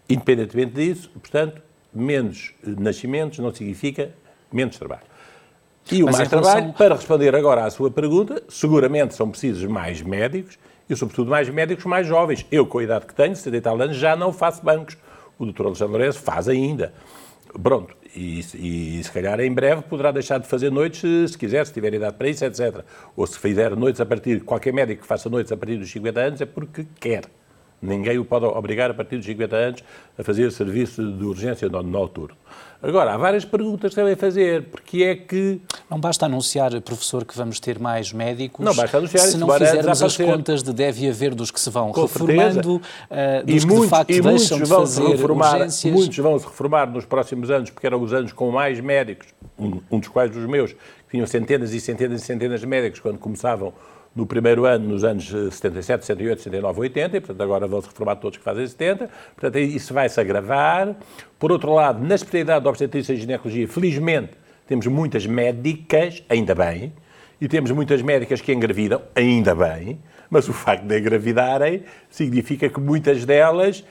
independentemente 0.08 0.72
disso, 0.72 1.10
portanto, 1.10 1.62
menos 1.92 2.52
nascimentos 2.64 3.38
não 3.38 3.52
significa 3.52 4.10
menos 4.52 4.76
trabalho. 4.76 5.10
E 5.90 6.02
o 6.02 6.06
Mas 6.06 6.18
mais 6.18 6.28
relação... 6.28 6.52
trabalho, 6.52 6.72
para 6.74 6.94
responder 6.94 7.34
agora 7.34 7.64
à 7.64 7.70
sua 7.70 7.90
pergunta, 7.90 8.42
seguramente 8.48 9.14
são 9.14 9.28
precisos 9.28 9.64
mais 9.64 10.02
médicos 10.02 10.58
e, 10.88 10.94
sobretudo, 10.94 11.30
mais 11.30 11.48
médicos 11.48 11.84
mais 11.84 12.06
jovens. 12.06 12.46
Eu, 12.50 12.66
com 12.66 12.78
a 12.78 12.84
idade 12.84 13.06
que 13.06 13.14
tenho, 13.14 13.34
70 13.34 13.56
e 13.56 13.60
tal 13.60 13.80
anos, 13.80 13.96
já 13.96 14.14
não 14.14 14.32
faço 14.32 14.64
bancos 14.64 14.96
o 15.40 15.44
doutor 15.46 15.66
Alexandre 15.66 15.92
Lourenço 15.96 16.20
faz 16.20 16.48
ainda. 16.48 16.92
Pronto, 17.60 17.96
e, 18.14 18.40
e, 18.40 19.02
se 19.02 19.10
calhar 19.10 19.40
em 19.40 19.52
breve 19.52 19.82
poderá 19.82 20.12
deixar 20.12 20.38
de 20.38 20.46
fazer 20.46 20.70
noites 20.70 21.00
se, 21.00 21.28
se 21.28 21.38
quiser, 21.38 21.66
se 21.66 21.72
tiver 21.72 21.92
idade 21.94 22.14
para 22.16 22.28
isso, 22.28 22.44
etc. 22.44 22.84
Ou 23.16 23.26
se 23.26 23.38
fizer 23.38 23.74
noites 23.74 24.00
a 24.00 24.06
partir, 24.06 24.44
qualquer 24.44 24.72
médico 24.72 25.02
que 25.02 25.08
faça 25.08 25.28
noites 25.28 25.50
a 25.50 25.56
partir 25.56 25.76
dos 25.76 25.90
50 25.90 26.20
anos 26.20 26.40
é 26.40 26.46
porque 26.46 26.86
quer. 27.00 27.24
Ninguém 27.82 28.18
o 28.18 28.24
pode 28.24 28.44
obrigar 28.44 28.90
a 28.90 28.94
partir 28.94 29.16
dos 29.16 29.24
50 29.24 29.56
anos 29.56 29.84
a 30.18 30.22
fazer 30.22 30.50
serviço 30.52 31.02
de 31.12 31.24
urgência 31.24 31.68
noturno. 31.68 32.36
Agora, 32.82 33.12
há 33.12 33.16
várias 33.16 33.44
perguntas 33.44 33.90
que 33.90 33.96
devem 33.96 34.16
fazer. 34.16 34.64
Porque 34.64 35.02
é 35.02 35.14
que. 35.14 35.60
Não 35.88 36.00
basta 36.00 36.24
anunciar, 36.24 36.78
professor, 36.80 37.24
que 37.24 37.36
vamos 37.36 37.60
ter 37.60 37.78
mais 37.78 38.12
médicos. 38.12 38.64
Não 38.64 38.74
basta 38.74 38.96
anunciar 38.96 39.26
Se 39.26 39.36
não 39.36 39.50
fizermos 39.50 40.02
as 40.02 40.16
contas 40.16 40.62
de 40.62 40.72
deve 40.72 41.08
haver 41.08 41.34
dos 41.34 41.50
que 41.50 41.60
se 41.60 41.68
vão 41.68 41.92
Com 41.92 42.02
reformando, 42.02 42.76
uh, 42.76 43.46
dos 43.46 43.62
e 43.62 43.66
que 43.66 43.66
muitos, 43.66 43.84
de 43.84 43.90
facto 43.90 44.10
e 44.10 44.20
deixam 44.20 44.58
de 44.58 44.66
fazer 44.66 45.08
reformar, 45.08 45.54
urgências. 45.54 45.92
Muitos 45.92 46.16
vão 46.16 46.38
se 46.38 46.46
reformar 46.46 46.86
nos 46.90 47.04
próximos 47.04 47.50
anos, 47.50 47.70
porque 47.70 47.86
eram 47.86 48.02
os 48.02 48.14
anos 48.14 48.32
com 48.32 48.50
mais 48.50 48.80
médicos, 48.80 49.28
um, 49.58 49.80
um 49.90 49.98
dos 49.98 50.08
quais 50.08 50.34
os 50.34 50.46
meus, 50.46 50.72
que 50.72 51.10
tinham 51.10 51.26
centenas 51.26 51.74
e 51.74 51.80
centenas 51.80 52.22
e 52.22 52.24
centenas 52.24 52.60
de 52.60 52.66
médicos 52.66 53.00
quando 53.00 53.18
começavam 53.18 53.74
no 54.14 54.26
primeiro 54.26 54.66
ano, 54.66 54.88
nos 54.88 55.04
anos 55.04 55.28
77, 55.28 56.04
78, 56.04 56.42
79, 56.42 56.80
80, 56.80 57.16
e, 57.16 57.20
portanto, 57.20 57.42
agora 57.42 57.66
vão-se 57.66 57.88
reformar 57.88 58.16
todos 58.16 58.38
que 58.38 58.44
fazem 58.44 58.66
70. 58.66 59.08
Portanto, 59.34 59.58
isso 59.58 59.94
vai-se 59.94 60.20
agravar. 60.20 60.96
Por 61.38 61.52
outro 61.52 61.72
lado, 61.72 62.04
na 62.04 62.14
especialidade 62.14 62.62
de 62.62 62.68
obstetrícia 62.68 63.12
e 63.12 63.16
ginecologia, 63.16 63.68
felizmente, 63.68 64.32
temos 64.66 64.86
muitas 64.86 65.26
médicas, 65.26 66.22
ainda 66.28 66.54
bem, 66.54 66.92
e 67.40 67.48
temos 67.48 67.70
muitas 67.70 68.02
médicas 68.02 68.40
que 68.40 68.52
engravidam, 68.52 69.00
ainda 69.14 69.54
bem, 69.54 69.98
mas 70.28 70.48
o 70.48 70.52
facto 70.52 70.84
de 70.84 70.98
engravidarem 70.98 71.82
significa 72.08 72.68
que 72.68 72.78
muitas 72.78 73.24
delas, 73.24 73.84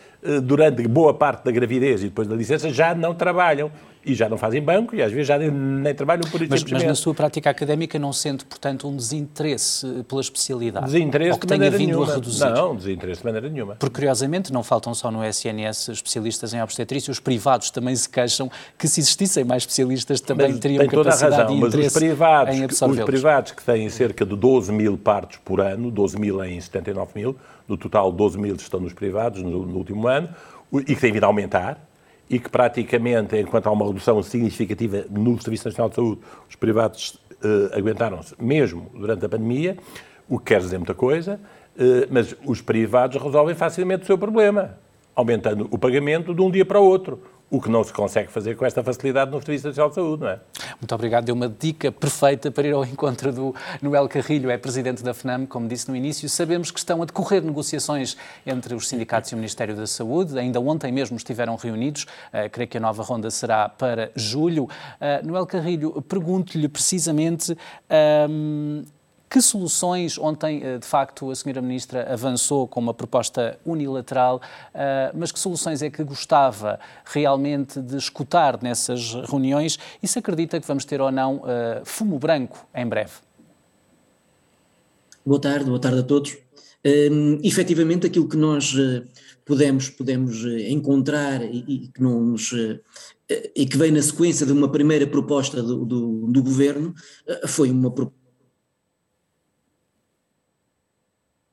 durante 0.43 0.87
boa 0.87 1.13
parte 1.13 1.45
da 1.45 1.51
gravidez 1.51 2.01
e 2.01 2.05
depois 2.05 2.27
da 2.27 2.35
licença, 2.35 2.69
já 2.69 2.93
não 2.93 3.13
trabalham 3.13 3.71
e 4.05 4.15
já 4.15 4.29
não 4.29 4.37
fazem 4.37 4.61
banco 4.61 4.95
e 4.95 5.01
às 5.01 5.11
vezes 5.11 5.27
já 5.27 5.37
nem, 5.37 5.93
trabalham 5.93 6.23
por 6.31 6.41
isso. 6.41 6.49
Mas, 6.49 6.63
mas, 6.63 6.83
na 6.83 6.95
sua 6.95 7.13
prática 7.13 7.49
académica 7.49 7.99
não 7.99 8.13
sente, 8.13 8.45
portanto, 8.45 8.87
um 8.87 8.95
desinteresse 8.95 10.03
pela 10.07 10.21
especialidade? 10.21 10.85
Desinteresse 10.85 11.31
ou 11.31 11.37
que 11.37 11.47
tenha 11.47 11.69
vindo 11.69 11.87
nenhuma. 11.87 12.11
a 12.11 12.15
reduzir? 12.15 12.49
Não, 12.49 12.75
desinteresse 12.75 13.19
de 13.21 13.25
maneira 13.25 13.49
nenhuma. 13.49 13.75
Porque, 13.75 13.95
curiosamente, 13.95 14.53
não 14.53 14.63
faltam 14.63 14.93
só 14.93 15.11
no 15.11 15.23
SNS 15.23 15.89
especialistas 15.89 16.53
em 16.53 16.61
obstetrícia, 16.61 17.11
os 17.11 17.19
privados 17.19 17.69
também 17.71 17.95
se 17.95 18.07
queixam 18.07 18.49
que 18.77 18.87
se 18.87 19.01
existissem 19.01 19.43
mais 19.43 19.63
especialistas 19.63 20.21
também 20.21 20.51
mas 20.51 20.59
teriam 20.59 20.87
capacidade 20.87 21.35
razão, 21.35 21.55
e 21.55 21.57
interesse 21.57 21.77
mas 21.77 21.95
os 21.95 21.99
privados, 21.99 22.55
em 22.55 22.63
absorvê-los. 22.63 22.99
Os 22.99 23.05
privados 23.05 23.51
que 23.51 23.63
têm 23.63 23.89
cerca 23.89 24.25
de 24.25 24.35
12 24.35 24.71
mil 24.71 24.97
partos 24.97 25.39
por 25.43 25.59
ano, 25.59 25.91
12 25.91 26.19
mil 26.19 26.43
em 26.43 26.59
79 26.59 27.11
mil, 27.15 27.35
no 27.69 27.77
total 27.77 28.11
12 28.11 28.37
mil 28.37 28.55
estão 28.55 28.79
nos 28.79 28.93
privados 28.93 29.41
no, 29.43 29.65
no 29.65 29.77
último 29.77 30.07
ano, 30.07 30.29
e 30.73 30.95
que 30.95 30.95
têm 30.95 31.13
vindo 31.13 31.23
a 31.23 31.27
aumentar, 31.27 31.87
e 32.29 32.39
que 32.39 32.49
praticamente, 32.49 33.37
enquanto 33.37 33.67
há 33.67 33.71
uma 33.71 33.85
redução 33.85 34.21
significativa 34.21 35.05
no 35.09 35.39
Serviço 35.41 35.67
Nacional 35.67 35.89
de 35.89 35.95
Saúde, 35.95 36.21
os 36.47 36.55
privados 36.55 37.19
uh, 37.43 37.77
aguentaram-se 37.77 38.35
mesmo 38.39 38.89
durante 38.93 39.25
a 39.25 39.29
pandemia, 39.29 39.77
o 40.27 40.37
que 40.37 40.45
quer 40.45 40.59
dizer 40.59 40.77
muita 40.77 40.93
coisa, 40.93 41.39
uh, 41.75 42.07
mas 42.11 42.35
os 42.45 42.61
privados 42.61 43.21
resolvem 43.21 43.55
facilmente 43.55 44.03
o 44.03 44.05
seu 44.05 44.17
problema, 44.17 44.77
aumentando 45.15 45.67
o 45.71 45.77
pagamento 45.77 46.33
de 46.33 46.41
um 46.41 46.51
dia 46.51 46.65
para 46.65 46.79
o 46.79 46.83
outro 46.83 47.19
o 47.51 47.59
que 47.59 47.69
não 47.69 47.83
se 47.83 47.91
consegue 47.91 48.31
fazer 48.31 48.55
com 48.55 48.65
esta 48.65 48.83
facilidade 48.83 49.31
no 49.31 49.41
Serviço 49.41 49.67
Nacional 49.67 49.89
de 49.89 49.95
Saúde, 49.95 50.23
não 50.23 50.29
é? 50.29 50.39
Muito 50.79 50.95
obrigado. 50.95 51.25
Deu 51.25 51.35
uma 51.35 51.49
dica 51.49 51.91
perfeita 51.91 52.51
para 52.51 52.67
ir 52.67 52.73
ao 52.73 52.85
encontro 52.85 53.31
do 53.31 53.55
Noel 53.81 54.07
Carrilho, 54.07 54.51
é 54.51 54.57
presidente 54.57 55.03
da 55.03 55.13
FNAM, 55.13 55.45
como 55.45 55.67
disse 55.67 55.89
no 55.89 55.95
início. 55.95 56.29
Sabemos 56.29 56.69
que 56.69 56.79
estão 56.79 57.01
a 57.01 57.05
decorrer 57.05 57.43
negociações 57.43 58.15
entre 58.45 58.75
os 58.75 58.87
sindicatos 58.87 59.31
e 59.31 59.33
o 59.33 59.37
Ministério 59.37 59.75
da 59.75 59.87
Saúde. 59.87 60.37
Ainda 60.37 60.59
ontem 60.59 60.91
mesmo 60.91 61.17
estiveram 61.17 61.55
reunidos. 61.55 62.03
Uh, 62.03 62.49
creio 62.51 62.69
que 62.69 62.77
a 62.77 62.81
nova 62.81 63.01
ronda 63.01 63.31
será 63.31 63.67
para 63.67 64.11
julho. 64.15 64.65
Uh, 64.65 65.27
Noel 65.27 65.45
Carrilho, 65.45 66.01
pergunto-lhe 66.03 66.67
precisamente. 66.67 67.57
Um, 68.29 68.83
que 69.29 69.41
soluções, 69.41 70.17
ontem, 70.17 70.61
eh, 70.63 70.77
de 70.79 70.85
facto, 70.85 71.29
a 71.29 71.33
Sra. 71.33 71.61
Ministra 71.61 72.11
avançou 72.11 72.67
com 72.67 72.79
uma 72.79 72.93
proposta 72.93 73.59
unilateral, 73.63 74.41
eh, 74.73 75.11
mas 75.13 75.31
que 75.31 75.39
soluções 75.39 75.83
é 75.83 75.89
que 75.89 76.03
gostava 76.03 76.79
realmente 77.05 77.79
de 77.79 77.95
escutar 77.95 78.61
nessas 78.61 79.13
reuniões 79.29 79.77
e 80.01 80.07
se 80.07 80.17
acredita 80.17 80.59
que 80.59 80.65
vamos 80.65 80.83
ter 80.83 80.99
ou 80.99 81.11
não 81.11 81.43
eh, 81.45 81.81
fumo 81.85 82.17
branco 82.17 82.65
em 82.73 82.87
breve? 82.87 83.11
Boa 85.23 85.39
tarde, 85.39 85.65
boa 85.65 85.79
tarde 85.79 85.99
a 85.99 86.03
todos. 86.03 86.37
Um, 86.83 87.39
efetivamente, 87.43 88.07
aquilo 88.07 88.27
que 88.27 88.37
nós 88.37 88.73
podemos 89.45 90.45
uh, 90.45 90.57
encontrar 90.69 91.43
e, 91.43 91.65
e, 91.67 91.87
que 91.89 92.01
nos, 92.01 92.53
e 93.55 93.65
que 93.65 93.77
vem 93.77 93.91
na 93.91 94.01
sequência 94.01 94.45
de 94.45 94.53
uma 94.53 94.71
primeira 94.71 95.05
proposta 95.05 95.61
do, 95.61 95.83
do, 95.83 96.27
do 96.27 96.43
governo 96.43 96.93
foi 97.47 97.69
uma 97.69 97.91
proposta 97.91 98.18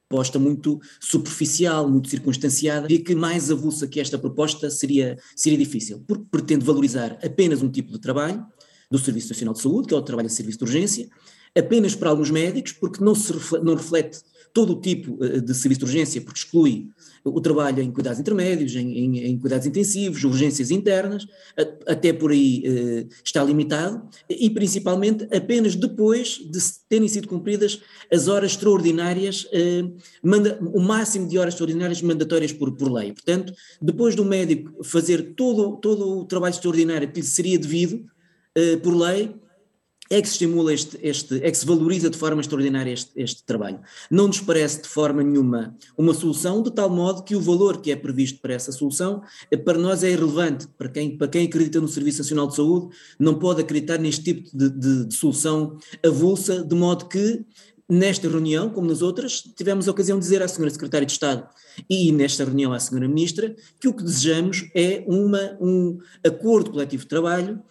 proposta 0.09 0.39
muito 0.39 0.81
superficial, 1.01 1.89
muito 1.89 2.09
circunstanciada, 2.09 2.87
e 2.93 2.99
que 2.99 3.15
mais 3.15 3.51
avulsa 3.51 3.87
que 3.89 4.01
esta 4.01 4.19
proposta 4.19 4.71
seria, 4.71 5.17
seria 5.35 5.59
difícil, 5.59 6.03
porque 6.07 6.25
pretende 6.31 6.65
valorizar 6.65 7.19
apenas 7.23 7.63
um 7.63 7.71
tipo 7.71 7.93
de 7.93 8.01
trabalho, 8.01 8.47
do 8.91 8.99
Serviço 8.99 9.31
Nacional 9.31 9.55
de 9.55 9.61
Saúde, 9.61 9.89
que 9.89 9.95
é 9.95 9.97
o 9.97 10.03
trabalho 10.03 10.29
de 10.29 10.35
serviço 10.35 10.59
de 10.59 10.65
urgência, 10.65 11.09
apenas 11.57 11.95
para 11.95 12.11
alguns 12.11 12.31
médicos, 12.31 12.73
porque 12.73 13.03
não, 13.03 13.15
se 13.15 13.33
reflete, 13.33 13.65
não 13.65 13.75
reflete 13.75 14.21
todo 14.57 14.73
o 14.73 14.81
tipo 14.81 15.23
eh, 15.23 15.41
de 15.41 15.55
serviço 15.55 15.81
de 15.81 15.85
urgência, 15.85 16.21
porque 16.23 16.39
exclui 16.39 16.89
o 17.23 17.41
trabalho 17.43 17.83
em 17.83 17.91
cuidados 17.91 18.19
intermédios, 18.19 18.75
em, 18.75 18.99
em, 18.99 19.19
em 19.27 19.39
cuidados 19.39 19.67
intensivos, 19.67 20.25
urgências 20.25 20.71
internas, 20.71 21.27
até 21.87 22.11
por 22.11 22.31
aí 22.31 22.63
eh, 22.65 23.07
está 23.23 23.45
limitado, 23.45 24.09
e 24.31 24.49
principalmente 24.49 25.29
apenas 25.35 25.75
depois 25.75 26.39
de 26.39 26.59
terem 26.89 27.07
sido 27.07 27.29
cumpridas 27.29 27.83
as 28.11 28.29
horas 28.29 28.53
extraordinárias, 28.53 29.47
eh, 29.53 29.85
manda, 30.23 30.59
o 30.63 30.81
máximo 30.81 31.29
de 31.29 31.37
horas 31.37 31.53
extraordinárias 31.53 32.01
mandatórias 32.01 32.53
por, 32.53 32.73
por 32.77 32.91
lei. 32.91 33.13
Portanto, 33.13 33.53
depois 33.83 34.15
do 34.15 34.25
médico 34.25 34.83
fazer 34.83 35.35
todo, 35.35 35.77
todo 35.77 36.21
o 36.21 36.25
trabalho 36.25 36.55
extraordinário 36.55 37.11
que 37.11 37.21
lhe 37.21 37.27
seria 37.27 37.59
devido 37.59 38.07
por 38.83 38.97
lei, 38.97 39.35
é 40.11 40.21
que 40.21 40.29
se 40.29 40.35
estimula 40.35 40.73
este, 40.73 40.99
este, 41.03 41.37
é 41.37 41.51
que 41.51 41.57
se 41.57 41.67
valoriza 41.67 42.11
de 42.11 42.17
forma 42.17 42.41
extraordinária 42.41 42.93
este, 42.93 43.11
este, 43.17 43.43
trabalho. 43.45 43.81
Não 44.11 44.27
nos 44.27 44.41
parece 44.41 44.83
de 44.83 44.89
forma 44.89 45.23
nenhuma 45.23 45.77
uma 45.97 46.15
solução, 46.15 46.63
de 46.63 46.71
tal 46.71 46.89
modo 46.91 47.23
que 47.23 47.35
o 47.35 47.41
valor 47.41 47.81
que 47.81 47.91
é 47.91 47.97
previsto 47.97 48.41
para 48.41 48.55
essa 48.55 48.73
solução, 48.73 49.23
eh, 49.51 49.57
para 49.57 49.79
nós 49.79 50.03
é 50.05 50.11
irrelevante. 50.11 50.67
Para 50.79 50.89
quem, 50.89 51.17
para 51.17 51.29
quem 51.29 51.47
acredita 51.47 51.81
no 51.81 51.89
Serviço 51.89 52.19
Nacional 52.19 52.49
de 52.49 52.57
Saúde, 52.57 52.95
não 53.19 53.39
pode 53.39 53.61
acreditar 53.61 53.99
neste 53.99 54.23
tipo 54.23 54.57
de, 54.57 54.71
de, 54.71 55.05
de 55.07 55.15
solução 55.15 55.79
avulsa, 56.05 56.65
de 56.65 56.75
modo 56.75 57.07
que 57.07 57.45
nesta 57.89 58.29
reunião, 58.29 58.69
como 58.69 58.89
nas 58.89 59.01
outras, 59.01 59.41
tivemos 59.41 59.87
a 59.87 59.91
ocasião 59.91 60.19
de 60.19 60.25
dizer 60.25 60.43
à 60.43 60.47
Sra. 60.47 60.69
Secretária 60.71 61.07
de 61.07 61.13
Estado 61.13 61.49
e 61.89 62.11
nesta 62.11 62.45
reunião 62.45 62.73
à 62.73 62.77
Sra. 62.77 63.01
Ministra 63.01 63.55
que 63.81 63.89
o 63.89 63.95
que 63.95 64.03
desejamos 64.03 64.69
é 64.75 65.05
uma, 65.07 65.57
um 65.61 65.99
acordo 66.25 66.71
coletivo 66.73 67.05
de 67.05 67.09
trabalho 67.09 67.63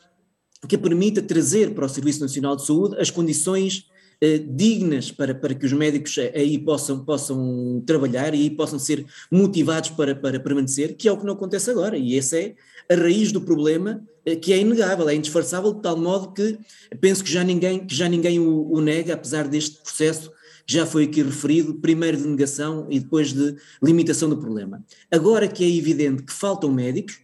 que 0.67 0.77
permita 0.77 1.21
trazer 1.21 1.73
para 1.73 1.85
o 1.85 1.89
Serviço 1.89 2.21
Nacional 2.21 2.55
de 2.55 2.65
Saúde 2.65 2.99
as 2.99 3.09
condições 3.09 3.85
eh, 4.21 4.37
dignas 4.37 5.11
para, 5.11 5.35
para 5.35 5.53
que 5.53 5.65
os 5.65 5.73
médicos 5.73 6.17
aí 6.33 6.57
possam, 6.57 7.03
possam 7.03 7.83
trabalhar 7.85 8.33
e 8.33 8.43
aí 8.43 8.49
possam 8.49 8.79
ser 8.79 9.05
motivados 9.29 9.89
para, 9.89 10.15
para 10.15 10.39
permanecer, 10.39 10.95
que 10.95 11.07
é 11.07 11.11
o 11.11 11.17
que 11.17 11.25
não 11.25 11.33
acontece 11.33 11.69
agora, 11.69 11.97
e 11.97 12.17
essa 12.17 12.37
é 12.37 12.55
a 12.89 12.95
raiz 12.95 13.31
do 13.31 13.41
problema, 13.41 14.01
eh, 14.25 14.35
que 14.35 14.53
é 14.53 14.57
inegável, 14.57 15.09
é 15.09 15.15
indisfarçável, 15.15 15.73
de 15.73 15.81
tal 15.81 15.97
modo 15.97 16.31
que 16.33 16.57
penso 17.01 17.23
que 17.23 17.31
já 17.31 17.43
ninguém, 17.43 17.85
que 17.85 17.93
já 17.93 18.07
ninguém 18.07 18.39
o, 18.39 18.71
o 18.71 18.79
nega, 18.79 19.13
apesar 19.13 19.47
deste 19.47 19.81
processo 19.81 20.31
já 20.67 20.85
foi 20.85 21.03
aqui 21.03 21.21
referido, 21.21 21.75
primeiro 21.75 22.17
de 22.17 22.27
negação 22.27 22.87
e 22.89 22.99
depois 22.99 23.31
de 23.31 23.55
limitação 23.83 24.29
do 24.29 24.37
problema. 24.37 24.83
Agora 25.11 25.47
que 25.47 25.63
é 25.63 25.77
evidente 25.77 26.23
que 26.23 26.33
faltam 26.33 26.71
médicos, 26.71 27.19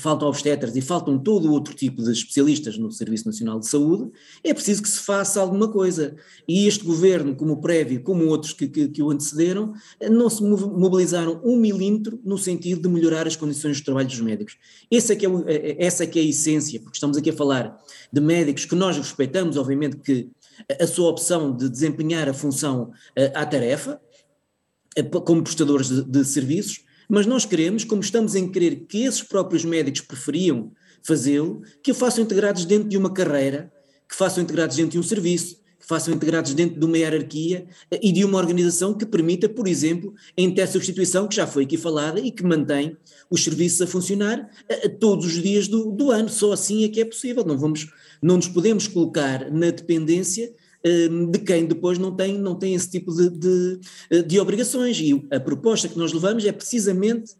faltam 0.00 0.28
obstetras 0.28 0.74
e 0.76 0.80
faltam 0.80 1.18
todo 1.18 1.52
outro 1.52 1.74
tipo 1.74 2.02
de 2.02 2.12
especialistas 2.12 2.78
no 2.78 2.90
Serviço 2.90 3.26
Nacional 3.26 3.60
de 3.60 3.68
Saúde, 3.68 4.10
é 4.42 4.52
preciso 4.54 4.82
que 4.82 4.88
se 4.88 5.00
faça 5.00 5.40
alguma 5.40 5.68
coisa. 5.68 6.16
E 6.48 6.66
este 6.66 6.84
governo, 6.84 7.34
como 7.36 7.54
o 7.54 7.60
prévio, 7.60 8.02
como 8.02 8.26
outros 8.26 8.52
que, 8.52 8.66
que, 8.68 8.88
que 8.88 9.02
o 9.02 9.10
antecederam, 9.10 9.72
não 10.10 10.28
se 10.28 10.42
mobilizaram 10.42 11.40
um 11.44 11.56
milímetro 11.56 12.20
no 12.24 12.38
sentido 12.38 12.82
de 12.82 12.88
melhorar 12.88 13.26
as 13.26 13.36
condições 13.36 13.76
de 13.76 13.84
trabalho 13.84 14.08
dos 14.08 14.20
médicos. 14.20 14.56
Essa 14.90 15.12
é, 15.12 15.16
que 15.16 15.26
é, 15.26 15.28
é, 15.28 15.54
é, 15.54 15.84
essa 15.84 16.04
é 16.04 16.06
que 16.06 16.18
é 16.18 16.22
a 16.22 16.26
essência, 16.26 16.80
porque 16.80 16.96
estamos 16.96 17.16
aqui 17.16 17.30
a 17.30 17.34
falar 17.34 17.78
de 18.12 18.20
médicos 18.20 18.64
que 18.64 18.74
nós 18.74 18.96
respeitamos, 18.96 19.56
obviamente 19.56 19.96
que 19.98 20.30
a 20.80 20.86
sua 20.86 21.08
opção 21.08 21.54
de 21.54 21.68
desempenhar 21.68 22.28
a 22.28 22.34
função 22.34 22.92
eh, 23.16 23.32
à 23.34 23.46
tarefa, 23.46 24.00
eh, 24.96 25.02
como 25.02 25.42
prestadores 25.42 25.88
de, 25.88 26.04
de 26.04 26.24
serviços, 26.24 26.84
mas 27.10 27.26
nós 27.26 27.44
queremos, 27.44 27.82
como 27.82 28.00
estamos 28.00 28.36
em 28.36 28.48
querer 28.48 28.86
que 28.88 29.02
esses 29.02 29.22
próprios 29.22 29.64
médicos 29.64 30.00
preferiam 30.00 30.70
fazê-lo, 31.02 31.62
que 31.82 31.90
o 31.90 31.94
façam 31.94 32.22
integrados 32.22 32.64
dentro 32.64 32.88
de 32.88 32.96
uma 32.96 33.12
carreira, 33.12 33.72
que 34.08 34.14
façam 34.14 34.44
integrados 34.44 34.76
dentro 34.76 34.92
de 34.92 34.98
um 34.98 35.02
serviço, 35.02 35.56
que 35.80 35.86
façam 35.86 36.14
integrados 36.14 36.54
dentro 36.54 36.78
de 36.78 36.86
uma 36.86 36.96
hierarquia 36.96 37.66
e 38.00 38.12
de 38.12 38.24
uma 38.24 38.38
organização 38.38 38.94
que 38.94 39.04
permita, 39.04 39.48
por 39.48 39.66
exemplo, 39.66 40.14
a 40.38 40.40
intersubstituição, 40.40 41.26
que 41.26 41.34
já 41.34 41.48
foi 41.48 41.64
aqui 41.64 41.76
falada 41.76 42.20
e 42.20 42.30
que 42.30 42.44
mantém 42.44 42.96
os 43.28 43.42
serviços 43.42 43.82
a 43.82 43.86
funcionar 43.88 44.48
todos 45.00 45.26
os 45.26 45.42
dias 45.42 45.66
do, 45.66 45.90
do 45.90 46.12
ano. 46.12 46.28
Só 46.28 46.52
assim 46.52 46.84
é 46.84 46.88
que 46.88 47.00
é 47.00 47.04
possível. 47.04 47.44
Não, 47.44 47.58
vamos, 47.58 47.88
não 48.22 48.36
nos 48.36 48.46
podemos 48.46 48.86
colocar 48.86 49.50
na 49.50 49.70
dependência 49.70 50.52
de 50.82 51.38
quem 51.40 51.66
depois 51.66 51.98
não 51.98 52.14
tem, 52.14 52.38
não 52.38 52.54
tem 52.54 52.74
esse 52.74 52.90
tipo 52.90 53.12
de, 53.12 53.28
de, 53.30 54.22
de 54.22 54.40
obrigações. 54.40 54.98
E 54.98 55.26
a 55.30 55.38
proposta 55.38 55.88
que 55.88 55.98
nós 55.98 56.12
levamos 56.12 56.44
é 56.44 56.52
precisamente 56.52 57.34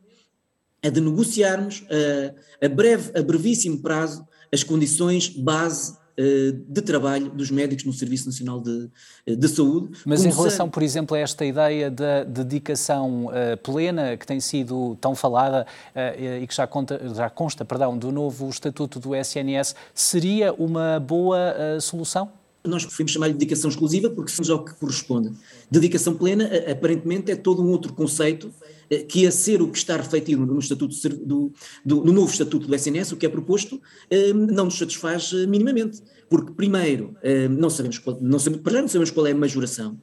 a 0.83 0.89
de 0.89 1.01
negociarmos 1.01 1.85
a, 1.91 2.67
a 2.67 2.69
breve, 2.69 3.19
a 3.19 3.23
brevíssimo 3.23 3.81
prazo, 3.81 4.27
as 4.53 4.63
condições 4.63 5.29
base 5.29 5.99
eh, 6.21 6.53
de 6.69 6.83
trabalho 6.83 7.31
dos 7.31 7.51
médicos 7.51 7.85
no 7.87 7.95
Serviço 7.95 8.27
Nacional 8.27 8.61
de, 8.61 8.91
de 9.27 9.49
Saúde. 9.49 9.97
Mas 10.05 10.23
em 10.23 10.31
relação, 10.31 10.69
por 10.69 10.83
exemplo, 10.83 11.17
a 11.17 11.21
esta 11.21 11.47
ideia 11.47 11.91
da 11.91 12.25
dedicação 12.25 13.27
uh, 13.27 13.57
plena 13.63 14.19
que 14.19 14.27
tem 14.27 14.39
sido 14.39 14.99
tão 15.01 15.15
falada 15.15 15.67
uh, 15.95 16.43
e 16.43 16.47
que 16.47 16.55
já, 16.55 16.67
conta, 16.67 17.01
já 17.15 17.31
consta 17.31 17.65
perdão, 17.65 17.97
do 17.97 18.13
novo 18.13 18.51
Estatuto 18.51 19.01
do 19.01 19.17
SNS, 19.17 19.75
seria 19.95 20.53
uma 20.53 21.01
boa 21.01 21.39
uh, 21.55 21.81
solução? 21.81 22.31
Nós 22.64 22.85
preferimos 22.85 23.12
chamar 23.12 23.29
de 23.29 23.35
dedicação 23.35 23.71
exclusiva 23.71 24.11
porque 24.11 24.31
somos 24.31 24.50
ao 24.50 24.64
que 24.64 24.75
corresponde. 24.75 25.33
Dedicação 25.71 26.14
plena, 26.14 26.50
aparentemente, 26.71 27.31
é 27.31 27.37
todo 27.37 27.62
um 27.62 27.71
outro 27.71 27.93
conceito 27.93 28.52
eh, 28.90 28.99
que 28.99 29.26
a 29.26 29.31
ser 29.31 29.62
o 29.62 29.69
que 29.69 29.79
está 29.79 29.97
refletido 29.97 30.45
no, 30.45 30.59
estatuto 30.59 30.95
do, 31.25 31.52
do, 31.85 32.05
no 32.05 32.12
novo 32.12 32.31
estatuto 32.31 32.67
do 32.67 32.75
SNS, 32.75 33.12
o 33.12 33.17
que 33.17 33.25
é 33.25 33.29
proposto, 33.29 33.81
eh, 34.11 34.33
não 34.33 34.67
nos 34.67 34.76
satisfaz 34.76 35.33
eh, 35.33 35.47
minimamente. 35.47 36.02
Porque, 36.29 36.52
primeiro, 36.52 37.17
não 37.59 37.69
sabemos 37.69 37.99
qual, 37.99 38.17
não 38.21 38.38
sabemos, 38.38 38.73
não 38.73 38.87
sabemos 38.87 39.11
qual 39.11 39.26
é 39.26 39.33
a 39.33 39.35
majoração. 39.35 39.99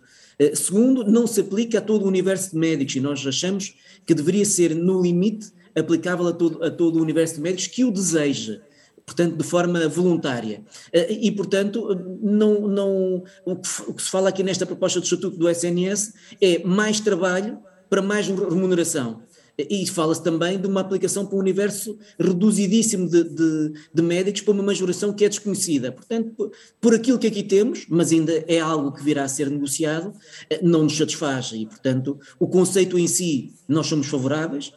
Segundo, 0.54 1.06
não 1.06 1.26
se 1.26 1.40
aplica 1.40 1.78
a 1.78 1.82
todo 1.82 2.04
o 2.04 2.08
universo 2.08 2.52
de 2.52 2.58
médicos 2.58 2.98
e 2.98 3.00
nós 3.00 3.26
achamos 3.26 3.76
que 4.06 4.14
deveria 4.14 4.44
ser, 4.44 4.76
no 4.76 5.02
limite, 5.02 5.54
aplicável 5.74 6.28
a 6.28 6.34
todo, 6.34 6.62
a 6.62 6.70
todo 6.70 7.00
o 7.00 7.02
universo 7.02 7.36
de 7.36 7.42
médicos 7.42 7.68
que 7.68 7.86
o 7.86 7.92
deseja 7.92 8.60
portanto, 9.08 9.38
de 9.38 9.44
forma 9.44 9.88
voluntária. 9.88 10.62
E, 10.94 11.32
portanto, 11.32 11.96
não, 12.22 12.68
não, 12.68 13.24
o, 13.46 13.56
que, 13.56 13.70
o 13.88 13.94
que 13.94 14.04
se 14.04 14.12
fala 14.12 14.28
aqui 14.28 14.44
nesta 14.44 14.66
proposta 14.66 15.00
de 15.00 15.06
estatuto 15.06 15.38
do 15.38 15.50
SNS 15.50 16.14
é 16.42 16.62
mais 16.66 17.00
trabalho 17.00 17.58
para 17.90 18.02
mais 18.02 18.28
remuneração. 18.28 19.22
E 19.58 19.88
fala-se 19.88 20.22
também 20.22 20.60
de 20.60 20.68
uma 20.68 20.82
aplicação 20.82 21.26
para 21.26 21.36
um 21.36 21.40
universo 21.40 21.98
reduzidíssimo 22.20 23.10
de, 23.10 23.24
de, 23.24 23.74
de, 23.92 24.02
médicos 24.04 24.42
para 24.42 24.54
uma 24.54 24.62
majoração 24.62 25.12
que 25.12 25.26
é 25.26 25.30
desconhecida. 25.30 25.92
Portanto, 25.92 26.30
por, 26.38 26.52
por, 26.80 26.94
aquilo 26.94 27.18
que 27.18 27.26
aqui 27.26 27.42
temos, 27.42 27.88
mas 27.90 28.12
ainda 28.12 28.34
é 28.48 28.60
algo 28.60 28.92
que 28.92 29.04
virá 29.04 29.24
a 29.24 29.28
ser 29.28 29.50
negociado, 29.50 30.14
eh, 30.48 30.60
não 30.62 30.84
nos 30.84 30.96
satisfaz. 30.96 31.54
E, 31.54 31.66
portanto, 31.66 32.20
o 32.38 32.48
conceito 32.48 33.00
em 33.00 33.08
si, 33.08 33.52
nós 33.68 33.88
somos 33.88 34.06
favoráveis, 34.06 34.74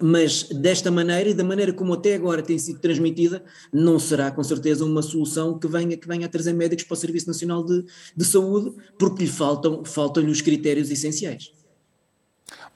mas 0.00 0.44
desta 0.44 0.90
maneira 0.90 1.30
e 1.30 1.34
da 1.34 1.44
maneira 1.44 1.72
como 1.72 1.94
até 1.94 2.14
agora 2.14 2.42
tem 2.42 2.58
sido 2.58 2.80
transmitida, 2.80 3.44
não 3.72 3.98
será 3.98 4.30
com 4.30 4.42
certeza 4.42 4.84
uma 4.84 5.02
solução 5.02 5.58
que 5.58 5.68
venha, 5.68 5.96
que 5.96 6.08
venha 6.08 6.26
a 6.26 6.28
trazer 6.28 6.52
médicos 6.52 6.84
para 6.84 6.94
o 6.94 6.96
Serviço 6.96 7.26
Nacional 7.26 7.64
de, 7.64 7.84
de 8.16 8.24
Saúde, 8.24 8.72
porque 8.98 9.24
lhe 9.24 9.30
faltam, 9.30 9.84
faltam-lhe 9.84 10.30
os 10.30 10.40
critérios 10.40 10.90
essenciais. 10.90 11.52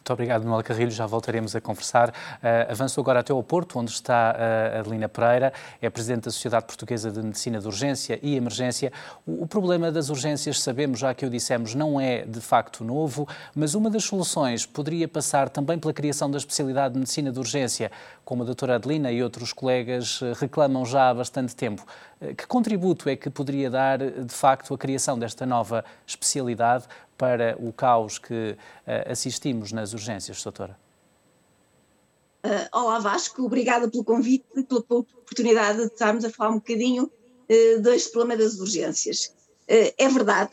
Muito 0.08 0.14
obrigado, 0.14 0.42
Manuel 0.42 0.64
Carrilho. 0.64 0.90
Já 0.90 1.04
voltaremos 1.04 1.54
a 1.54 1.60
conversar. 1.60 2.08
Uh, 2.08 2.72
avanço 2.72 2.98
agora 2.98 3.20
até 3.20 3.30
ao 3.30 3.42
Porto, 3.42 3.78
onde 3.78 3.90
está 3.90 4.34
uh, 4.34 4.78
Adelina 4.78 5.06
Pereira, 5.06 5.52
é 5.82 5.90
Presidente 5.90 6.24
da 6.24 6.30
Sociedade 6.30 6.64
Portuguesa 6.64 7.10
de 7.10 7.22
Medicina 7.22 7.60
de 7.60 7.66
Urgência 7.66 8.18
e 8.22 8.34
Emergência. 8.34 8.90
O, 9.26 9.42
o, 9.42 9.46
problema 9.46 9.92
das 9.92 10.08
urgências, 10.08 10.62
sabemos, 10.62 11.00
já 11.00 11.12
que 11.12 11.26
o 11.26 11.30
dissemos, 11.30 11.74
não 11.74 12.00
é 12.00 12.22
de 12.22 12.40
facto 12.40 12.82
novo, 12.82 13.28
mas 13.54 13.74
uma 13.74 13.90
das 13.90 14.04
soluções 14.04 14.64
poderia 14.64 15.06
passar 15.06 15.50
também 15.50 15.78
pela 15.78 15.92
criação 15.92 16.30
da 16.30 16.38
especialidade 16.38 16.94
de 16.94 17.00
Medicina 17.00 17.30
de 17.30 17.38
Urgência, 17.38 17.92
como 18.24 18.44
a 18.44 18.46
doutora 18.46 18.76
Adelina 18.76 19.12
e 19.12 19.22
outros 19.22 19.52
colegas 19.52 20.22
uh, 20.22 20.32
reclamam 20.40 20.86
já 20.86 21.10
há 21.10 21.12
bastante 21.12 21.54
tempo. 21.54 21.84
Que 22.36 22.48
contributo 22.48 23.08
é 23.08 23.14
que 23.14 23.30
poderia 23.30 23.70
dar, 23.70 23.98
de 23.98 24.34
facto, 24.34 24.74
a 24.74 24.78
criação 24.78 25.16
desta 25.16 25.46
nova 25.46 25.84
especialidade 26.04 26.86
para 27.18 27.56
o 27.58 27.72
caos 27.72 28.16
que 28.16 28.52
uh, 28.52 29.10
assistimos 29.10 29.72
nas 29.72 29.92
urgências, 29.92 30.42
doutora? 30.42 30.78
Uh, 32.46 32.78
olá 32.78 33.00
Vasco, 33.00 33.42
obrigada 33.42 33.90
pelo 33.90 34.04
convite 34.04 34.46
e 34.56 34.62
pela 34.62 34.80
oportunidade 34.88 35.78
de 35.78 35.86
estarmos 35.86 36.24
a 36.24 36.30
falar 36.30 36.50
um 36.50 36.58
bocadinho 36.58 37.04
uh, 37.04 37.80
deste 37.82 38.12
problema 38.12 38.40
das 38.40 38.58
urgências. 38.58 39.36
É 39.70 40.08
verdade, 40.08 40.52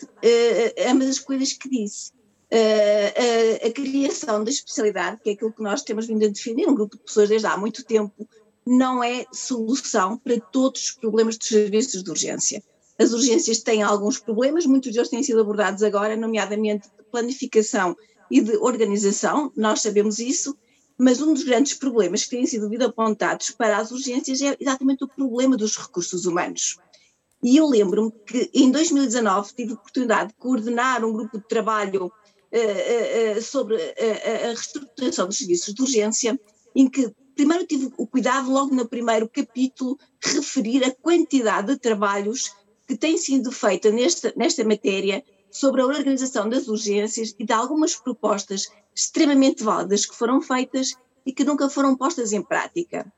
ambas 0.89 1.07
as 1.07 1.19
coisas 1.19 1.53
que 1.53 1.69
disse. 1.69 2.11
A, 2.51 3.65
a, 3.65 3.71
criação 3.71 4.43
da 4.43 4.49
especialidade, 4.49 5.21
que 5.23 5.29
é 5.29 5.33
aquilo 5.33 5.53
que 5.53 5.63
nós 5.63 5.83
temos 5.83 6.05
vindo 6.05 6.25
a 6.25 6.27
defender, 6.27 6.67
um 6.67 6.75
grupo 6.75 6.97
de 6.97 7.03
pessoas 7.03 7.29
desde 7.29 7.47
há 7.47 7.55
muito 7.55 7.85
tempo, 7.85 8.27
não 8.67 9.01
é 9.01 9.25
solução 9.31 10.17
para 10.17 10.37
todos 10.37 10.83
os 10.83 10.91
problemas 10.91 11.37
dos 11.37 11.47
serviços 11.47 12.03
de 12.03 12.09
urgência. 12.09 12.61
As 12.97 13.11
urgências 13.11 13.59
têm 13.59 13.83
alguns 13.83 14.19
problemas, 14.19 14.65
muitos 14.65 14.93
deles 14.93 15.09
têm 15.09 15.21
sido 15.21 15.41
abordados 15.41 15.83
agora, 15.83 16.15
nomeadamente 16.15 16.87
de 16.87 17.03
planificação 17.11 17.95
e 18.31 18.41
de 18.41 18.55
organização, 18.57 19.51
nós 19.55 19.81
sabemos 19.81 20.19
isso, 20.19 20.57
mas 20.97 21.21
um 21.21 21.33
dos 21.33 21.43
grandes 21.43 21.73
problemas 21.73 22.23
que 22.23 22.31
têm 22.31 22.45
sido 22.45 22.67
apontados 22.83 23.51
para 23.51 23.77
as 23.77 23.91
urgências 23.91 24.41
é 24.41 24.55
exatamente 24.59 25.03
o 25.03 25.07
problema 25.07 25.57
dos 25.57 25.75
recursos 25.77 26.25
humanos. 26.25 26.77
E 27.43 27.57
eu 27.57 27.67
lembro-me 27.67 28.11
que 28.25 28.49
em 28.53 28.71
2019 28.71 29.53
tive 29.53 29.71
a 29.71 29.75
oportunidade 29.75 30.29
de 30.29 30.35
coordenar 30.35 31.03
um 31.03 31.11
grupo 31.11 31.37
de 31.37 31.47
trabalho 31.47 32.05
uh, 32.05 33.37
uh, 33.37 33.41
sobre 33.41 33.75
a 33.75 34.47
reestruturação 34.47 35.27
dos 35.27 35.37
serviços 35.37 35.73
de 35.73 35.81
urgência, 35.81 36.39
em 36.73 36.89
que 36.89 37.13
primeiro 37.35 37.67
tive 37.67 37.91
o 37.97 38.07
cuidado, 38.07 38.49
logo 38.49 38.73
no 38.73 38.87
primeiro 38.87 39.29
capítulo, 39.29 39.99
referir 40.23 40.83
a 40.85 40.95
quantidade 40.95 41.73
de 41.73 41.79
trabalhos 41.79 42.51
que 42.87 42.95
tem 42.95 43.17
sido 43.17 43.51
feita 43.51 43.91
nesta, 43.91 44.33
nesta 44.35 44.63
matéria 44.63 45.23
sobre 45.51 45.81
a 45.81 45.85
organização 45.85 46.49
das 46.49 46.67
urgências 46.67 47.33
e 47.39 47.45
de 47.45 47.53
algumas 47.53 47.95
propostas 47.95 48.67
extremamente 48.93 49.63
válidas 49.63 50.05
que 50.05 50.15
foram 50.15 50.41
feitas 50.41 50.95
e 51.25 51.31
que 51.31 51.43
nunca 51.43 51.69
foram 51.69 51.95
postas 51.95 52.33
em 52.33 52.41
prática. 52.41 53.11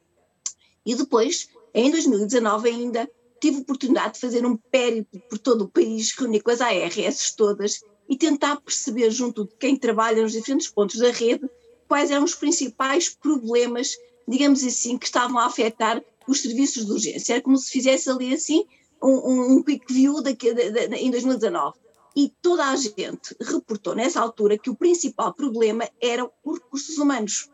E 0.85 0.95
depois, 0.95 1.49
em 1.73 1.91
2019 1.91 2.69
ainda, 2.69 3.09
tive 3.39 3.61
oportunidade 3.61 4.13
de 4.15 4.19
fazer 4.19 4.45
um 4.45 4.55
périplo 4.55 5.19
por 5.29 5.37
todo 5.37 5.63
o 5.63 5.67
país, 5.67 6.11
reunir 6.11 6.41
com 6.41 6.51
as 6.51 6.61
ARS 6.61 7.31
todas 7.35 7.81
e 8.07 8.17
tentar 8.17 8.61
perceber, 8.61 9.11
junto 9.11 9.45
de 9.45 9.55
quem 9.59 9.75
trabalha 9.75 10.21
nos 10.21 10.31
diferentes 10.31 10.69
pontos 10.69 10.97
da 10.97 11.11
rede, 11.11 11.47
quais 11.87 12.09
eram 12.09 12.23
os 12.23 12.35
principais 12.35 13.09
problemas, 13.09 13.97
digamos 14.27 14.63
assim, 14.63 14.97
que 14.97 15.05
estavam 15.05 15.37
a 15.37 15.45
afetar 15.45 16.03
os 16.27 16.41
serviços 16.41 16.85
de 16.85 16.91
urgência. 16.91 17.33
Era 17.33 17.41
como 17.41 17.57
se 17.57 17.71
fizesse 17.71 18.09
ali 18.09 18.33
assim 18.33 18.65
um, 19.01 19.57
um 19.57 19.63
quick 19.63 19.91
view 19.91 20.21
de, 20.21 20.33
de, 20.33 20.95
em 20.95 21.11
2019. 21.11 21.77
E 22.15 22.33
toda 22.41 22.65
a 22.65 22.75
gente 22.75 23.35
reportou 23.39 23.93
nessa 23.93 24.19
altura 24.19 24.57
que 24.57 24.69
o 24.69 24.75
principal 24.75 25.33
problema 25.33 25.87
eram 26.01 26.31
os 26.43 26.57
recursos 26.57 26.97
humanos. 26.97 27.49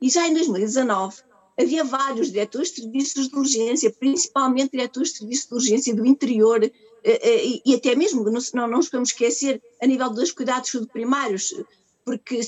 E 0.00 0.10
já 0.10 0.28
em 0.28 0.34
2019 0.34 1.22
havia 1.58 1.82
vários 1.82 2.30
diretores 2.30 2.70
de 2.70 2.82
serviços 2.82 3.28
de 3.28 3.36
urgência, 3.36 3.90
principalmente 3.90 4.72
diretores 4.72 5.12
de 5.12 5.18
serviços 5.18 5.48
de 5.48 5.54
urgência 5.54 5.94
do 5.94 6.04
interior, 6.04 6.62
eh, 6.62 6.72
eh, 7.02 7.60
e 7.64 7.74
até 7.74 7.94
mesmo, 7.94 8.22
não, 8.24 8.40
não 8.52 8.68
nos 8.68 8.90
podemos 8.90 9.08
esquecer, 9.08 9.62
a 9.80 9.86
nível 9.86 10.10
dos 10.10 10.30
cuidados 10.32 10.70
primários, 10.92 11.54
porque 12.04 12.40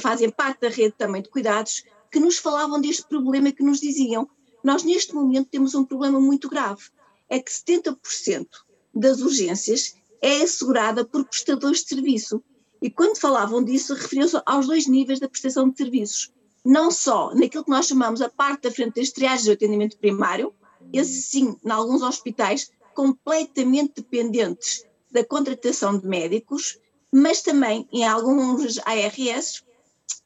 fazem 0.00 0.30
parte 0.30 0.60
da 0.60 0.68
rede 0.68 0.94
também 0.96 1.22
de 1.22 1.28
cuidados, 1.28 1.82
que 2.12 2.20
nos 2.20 2.38
falavam 2.38 2.80
deste 2.80 3.02
problema 3.08 3.50
que 3.50 3.64
nos 3.64 3.80
diziam: 3.80 4.28
nós 4.62 4.84
neste 4.84 5.12
momento 5.14 5.48
temos 5.50 5.74
um 5.74 5.84
problema 5.84 6.20
muito 6.20 6.48
grave 6.48 6.82
é 7.28 7.40
que 7.40 7.50
70% 7.50 8.46
das 8.94 9.20
urgências 9.20 9.94
é 10.20 10.42
assegurada 10.42 11.04
por 11.04 11.24
prestadores 11.24 11.82
de 11.82 11.88
serviço. 11.88 12.42
E 12.80 12.90
quando 12.90 13.18
falavam 13.18 13.62
disso, 13.62 13.94
referiam-se 13.94 14.40
aos 14.44 14.66
dois 14.66 14.86
níveis 14.86 15.20
da 15.20 15.28
prestação 15.28 15.68
de 15.68 15.76
serviços. 15.76 16.32
Não 16.64 16.90
só 16.90 17.34
naquilo 17.34 17.64
que 17.64 17.70
nós 17.70 17.86
chamamos 17.86 18.20
a 18.22 18.28
parte 18.28 18.62
da 18.62 18.70
frente 18.70 19.00
das 19.00 19.10
triagens 19.10 19.44
de 19.44 19.52
atendimento 19.52 19.98
primário, 19.98 20.54
esse 20.92 21.22
sim, 21.22 21.56
em 21.64 21.70
alguns 21.70 22.02
hospitais, 22.02 22.70
completamente 22.94 23.94
dependentes 23.96 24.84
da 25.10 25.24
contratação 25.24 25.98
de 25.98 26.06
médicos, 26.06 26.78
mas 27.12 27.42
também 27.42 27.88
em 27.92 28.04
alguns 28.04 28.78
ARS 28.78 29.64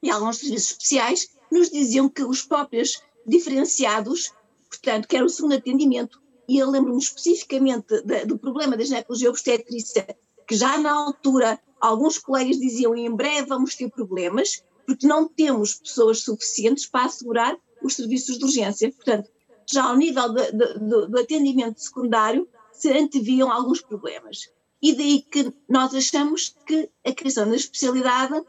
e 0.02 0.10
alguns 0.10 0.38
serviços 0.38 0.70
especiais, 0.72 1.28
nos 1.50 1.70
diziam 1.70 2.08
que 2.08 2.22
os 2.22 2.42
próprios 2.42 3.02
diferenciados, 3.26 4.32
portanto, 4.68 5.08
que 5.08 5.16
era 5.16 5.24
o 5.24 5.28
segundo 5.28 5.54
atendimento, 5.54 6.20
e 6.48 6.58
eu 6.58 6.70
lembro-me 6.70 6.98
especificamente 6.98 7.86
do 8.26 8.38
problema 8.38 8.76
da 8.76 8.84
ginecologia 8.84 9.30
obstetrícia, 9.30 10.06
que 10.46 10.56
já 10.56 10.78
na 10.78 10.92
altura 10.92 11.58
alguns 11.80 12.18
colegas 12.18 12.58
diziam 12.58 12.94
em 12.94 13.14
breve 13.14 13.48
vamos 13.48 13.74
ter 13.74 13.90
problemas, 13.90 14.62
porque 14.86 15.06
não 15.06 15.28
temos 15.28 15.74
pessoas 15.74 16.20
suficientes 16.20 16.86
para 16.86 17.06
assegurar 17.06 17.56
os 17.82 17.94
serviços 17.94 18.38
de 18.38 18.44
urgência. 18.44 18.92
Portanto, 18.92 19.28
já 19.68 19.84
ao 19.84 19.96
nível 19.96 20.32
de, 20.32 20.52
de, 20.52 20.78
do 21.08 21.18
atendimento 21.18 21.80
secundário 21.80 22.48
se 22.72 22.90
anteviam 22.92 23.50
alguns 23.50 23.80
problemas. 23.80 24.50
E 24.80 24.94
daí 24.94 25.22
que 25.22 25.52
nós 25.68 25.94
achamos 25.94 26.54
que 26.66 26.88
a 27.04 27.12
criação 27.12 27.48
da 27.48 27.56
especialidade 27.56 28.40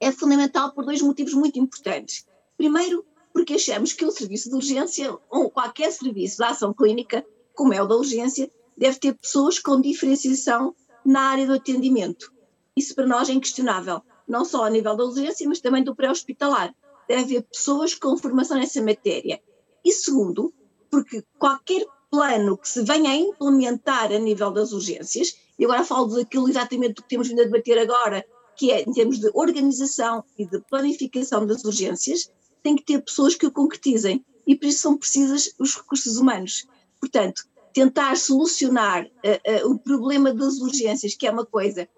é 0.00 0.12
fundamental 0.12 0.72
por 0.72 0.84
dois 0.84 1.02
motivos 1.02 1.34
muito 1.34 1.58
importantes. 1.58 2.26
Primeiro, 2.56 3.04
porque 3.36 3.52
achamos 3.52 3.92
que 3.92 4.02
o 4.02 4.10
serviço 4.10 4.48
de 4.48 4.54
urgência, 4.54 5.14
ou 5.28 5.50
qualquer 5.50 5.92
serviço 5.92 6.38
de 6.38 6.44
ação 6.44 6.72
clínica, 6.72 7.22
como 7.54 7.74
é 7.74 7.82
o 7.82 7.86
da 7.86 7.94
urgência, 7.94 8.50
deve 8.74 8.98
ter 8.98 9.12
pessoas 9.12 9.58
com 9.58 9.78
diferenciação 9.78 10.74
na 11.04 11.20
área 11.20 11.46
do 11.46 11.52
atendimento. 11.52 12.32
Isso 12.74 12.94
para 12.94 13.06
nós 13.06 13.28
é 13.28 13.34
inquestionável, 13.34 14.00
não 14.26 14.42
só 14.42 14.64
a 14.64 14.70
nível 14.70 14.96
da 14.96 15.04
urgência, 15.04 15.46
mas 15.46 15.60
também 15.60 15.84
do 15.84 15.94
pré-hospitalar. 15.94 16.74
Deve 17.06 17.24
haver 17.24 17.42
pessoas 17.42 17.94
com 17.94 18.16
formação 18.16 18.56
nessa 18.56 18.80
matéria. 18.80 19.38
E 19.84 19.92
segundo, 19.92 20.50
porque 20.90 21.22
qualquer 21.38 21.84
plano 22.10 22.56
que 22.56 22.70
se 22.70 22.82
venha 22.84 23.10
a 23.10 23.16
implementar 23.16 24.12
a 24.12 24.18
nível 24.18 24.50
das 24.50 24.72
urgências, 24.72 25.36
e 25.58 25.64
agora 25.66 25.84
falo 25.84 26.06
daquilo 26.06 26.48
exatamente 26.48 27.02
que 27.02 27.08
temos 27.10 27.28
vindo 27.28 27.42
a 27.42 27.44
debater 27.44 27.78
agora, 27.78 28.24
que 28.56 28.72
é 28.72 28.80
em 28.80 28.92
termos 28.94 29.18
de 29.18 29.30
organização 29.34 30.24
e 30.38 30.46
de 30.46 30.58
planificação 30.70 31.46
das 31.46 31.66
urgências, 31.66 32.30
tem 32.66 32.74
que 32.74 32.82
ter 32.82 33.00
pessoas 33.00 33.36
que 33.36 33.46
o 33.46 33.52
concretizem 33.52 34.24
e 34.44 34.56
por 34.56 34.66
isso 34.66 34.80
são 34.80 34.98
precisas 34.98 35.54
os 35.56 35.76
recursos 35.76 36.16
humanos. 36.16 36.66
Portanto, 36.98 37.44
tentar 37.72 38.16
solucionar 38.16 39.04
uh, 39.04 39.68
uh, 39.68 39.70
o 39.70 39.78
problema 39.78 40.34
das 40.34 40.58
urgências, 40.58 41.14
que 41.14 41.28
é 41.28 41.30
uma 41.30 41.46
coisa 41.46 41.88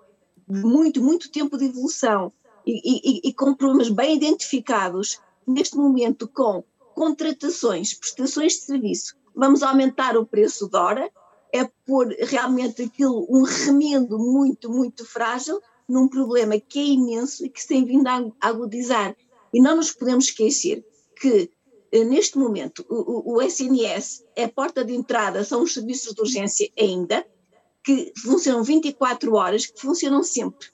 de 0.47 0.61
muito, 0.61 1.03
muito 1.03 1.31
tempo 1.31 1.57
de 1.57 1.65
evolução 1.65 2.31
e, 2.67 2.83
e, 2.85 3.29
e 3.31 3.33
com 3.33 3.55
problemas 3.55 3.89
bem 3.89 4.15
identificados, 4.15 5.19
neste 5.47 5.75
momento 5.75 6.29
com 6.29 6.63
contratações, 6.95 7.95
prestações 7.95 8.53
de 8.53 8.61
serviço, 8.61 9.17
vamos 9.35 9.63
aumentar 9.63 10.19
o 10.19 10.27
preço 10.27 10.69
da 10.69 10.83
hora, 10.83 11.11
é 11.51 11.65
pôr 11.87 12.15
realmente 12.21 12.83
aquilo 12.83 13.27
um 13.31 13.43
remendo 13.43 14.19
muito, 14.19 14.71
muito 14.71 15.07
frágil 15.07 15.63
num 15.89 16.09
problema 16.09 16.61
que 16.61 16.79
é 16.79 16.85
imenso 16.85 17.47
e 17.47 17.49
que 17.49 17.63
se 17.63 17.69
tem 17.69 17.87
vindo 17.87 18.07
a 18.07 18.31
agudizar. 18.39 19.17
E 19.53 19.61
não 19.61 19.77
nos 19.77 19.93
podemos 19.93 20.27
esquecer 20.27 20.85
que 21.21 21.51
eh, 21.91 22.05
neste 22.05 22.37
momento, 22.39 22.85
o, 22.89 23.37
o, 23.37 23.43
SNS 23.43 24.25
é 24.37 24.45
a 24.45 24.49
porta 24.49 24.85
de 24.85 24.95
entrada, 24.95 25.45
são 25.45 25.63
os 25.63 25.73
serviços 25.73 26.15
de 26.15 26.21
urgência 26.21 26.71
ainda, 26.79 27.27
que 27.83 28.13
funcionam 28.23 28.63
24 28.63 29.35
horas, 29.35 29.67
que 29.67 29.81
funcionam 29.81 30.23
sempre. 30.23 30.69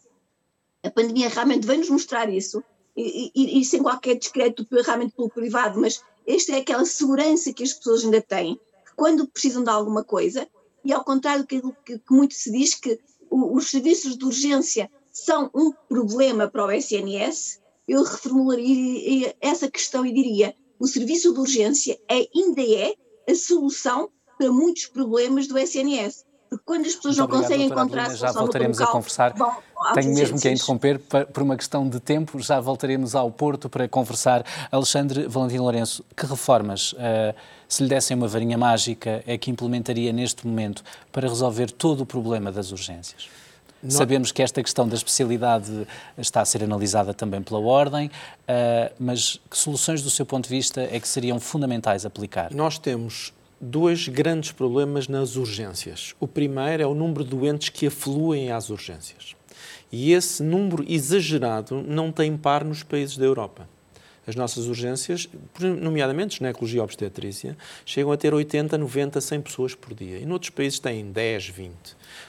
A 0.82 0.90
pandemia 0.90 1.28
realmente 1.28 1.66
vem 1.66 1.78
nos 1.78 1.90
mostrar 1.90 2.28
isso, 2.28 2.62
e, 2.96 3.30
e, 3.34 3.60
e 3.60 3.64
sem 3.64 3.82
qualquer 3.82 4.16
discreto 4.16 4.66
realmente 4.70 5.14
pelo 5.14 5.30
privado, 5.30 5.80
mas 5.80 6.02
esta 6.26 6.52
é 6.52 6.56
aquela 6.56 6.84
segurança 6.84 7.52
que 7.52 7.62
as 7.62 7.72
pessoas 7.72 8.04
ainda 8.04 8.20
têm, 8.20 8.56
que 8.56 8.94
quando 8.96 9.26
precisam 9.26 9.62
de 9.62 9.70
alguma 9.70 10.04
coisa, 10.04 10.48
e 10.84 10.92
ao 10.92 11.04
contrário 11.04 11.42
do 11.42 11.46
que, 11.46 11.60
que, 11.60 11.98
que 11.98 12.12
muito 12.12 12.34
se 12.34 12.50
diz, 12.50 12.74
que 12.74 12.98
o, 13.30 13.56
os 13.56 13.70
serviços 13.70 14.16
de 14.16 14.24
urgência 14.24 14.90
são 15.12 15.50
um 15.54 15.72
problema 15.88 16.48
para 16.48 16.66
o 16.66 16.72
SNS, 16.72 17.60
eu 17.86 18.02
reformularia 18.02 19.34
essa 19.40 19.70
questão 19.70 20.04
e 20.04 20.12
diria: 20.12 20.54
o 20.78 20.86
serviço 20.86 21.32
de 21.32 21.40
urgência 21.40 21.98
é, 22.10 22.26
ainda 22.34 22.62
é 22.62 22.94
a 23.28 23.34
solução 23.34 24.10
para 24.38 24.50
muitos 24.50 24.86
problemas 24.86 25.46
do 25.46 25.58
SNS. 25.58 26.24
Porque 26.48 26.64
quando 26.66 26.86
as 26.86 26.94
pessoas 26.94 27.16
Muito 27.16 27.18
não 27.18 27.24
obrigado, 27.24 27.42
conseguem 27.42 27.66
encontrar 27.66 28.10
a 28.10 28.14
Já 28.14 28.32
voltaremos 28.32 28.78
local, 28.78 28.90
a 28.90 28.92
conversar. 28.92 29.34
Tenho 29.94 30.14
mesmo 30.14 30.40
que 30.40 30.48
a 30.48 30.52
interromper 30.52 30.98
por 31.00 31.42
uma 31.42 31.56
questão 31.56 31.88
de 31.88 31.98
tempo. 31.98 32.38
Já 32.38 32.60
voltaremos 32.60 33.14
ao 33.14 33.30
Porto 33.30 33.68
para 33.68 33.88
conversar. 33.88 34.44
Alexandre 34.70 35.26
Valentino 35.26 35.62
Lourenço, 35.62 36.04
que 36.16 36.26
reformas, 36.26 36.92
uh, 36.92 37.34
se 37.68 37.82
lhe 37.82 37.88
dessem 37.88 38.16
uma 38.16 38.28
varinha 38.28 38.56
mágica, 38.56 39.22
é 39.26 39.36
que 39.36 39.50
implementaria 39.50 40.12
neste 40.12 40.46
momento 40.46 40.84
para 41.10 41.28
resolver 41.28 41.70
todo 41.72 42.02
o 42.02 42.06
problema 42.06 42.52
das 42.52 42.70
urgências? 42.70 43.28
Sabemos 43.88 44.32
que 44.32 44.42
esta 44.42 44.62
questão 44.62 44.88
da 44.88 44.94
especialidade 44.94 45.86
está 46.16 46.40
a 46.40 46.44
ser 46.44 46.62
analisada 46.64 47.12
também 47.12 47.42
pela 47.42 47.60
Ordem, 47.60 48.06
uh, 48.06 48.92
mas 48.98 49.40
que 49.50 49.56
soluções, 49.56 50.02
do 50.02 50.10
seu 50.10 50.24
ponto 50.24 50.44
de 50.44 50.50
vista, 50.50 50.80
é 50.80 50.98
que 50.98 51.08
seriam 51.08 51.38
fundamentais 51.38 52.06
aplicar? 52.06 52.52
Nós 52.52 52.78
temos 52.78 53.32
dois 53.60 54.08
grandes 54.08 54.52
problemas 54.52 55.08
nas 55.08 55.36
urgências. 55.36 56.14
O 56.20 56.26
primeiro 56.26 56.82
é 56.82 56.86
o 56.86 56.94
número 56.94 57.24
de 57.24 57.30
doentes 57.30 57.68
que 57.68 57.86
afluem 57.86 58.50
às 58.50 58.70
urgências. 58.70 59.34
E 59.90 60.12
esse 60.12 60.42
número 60.42 60.84
exagerado 60.88 61.82
não 61.86 62.10
tem 62.10 62.36
par 62.36 62.64
nos 62.64 62.82
países 62.82 63.16
da 63.16 63.24
Europa. 63.24 63.68
As 64.26 64.34
nossas 64.34 64.66
urgências, 64.66 65.28
nomeadamente 65.60 66.38
ginecologia 66.38 66.80
e 66.80 66.82
obstetrícia, 66.82 67.56
chegam 67.84 68.10
a 68.10 68.16
ter 68.16 68.32
80, 68.32 68.78
90, 68.78 69.20
100 69.20 69.40
pessoas 69.42 69.74
por 69.74 69.94
dia. 69.94 70.18
E 70.18 70.24
noutros 70.24 70.50
países 70.50 70.78
têm 70.78 71.10
10, 71.10 71.48
20. 71.48 71.74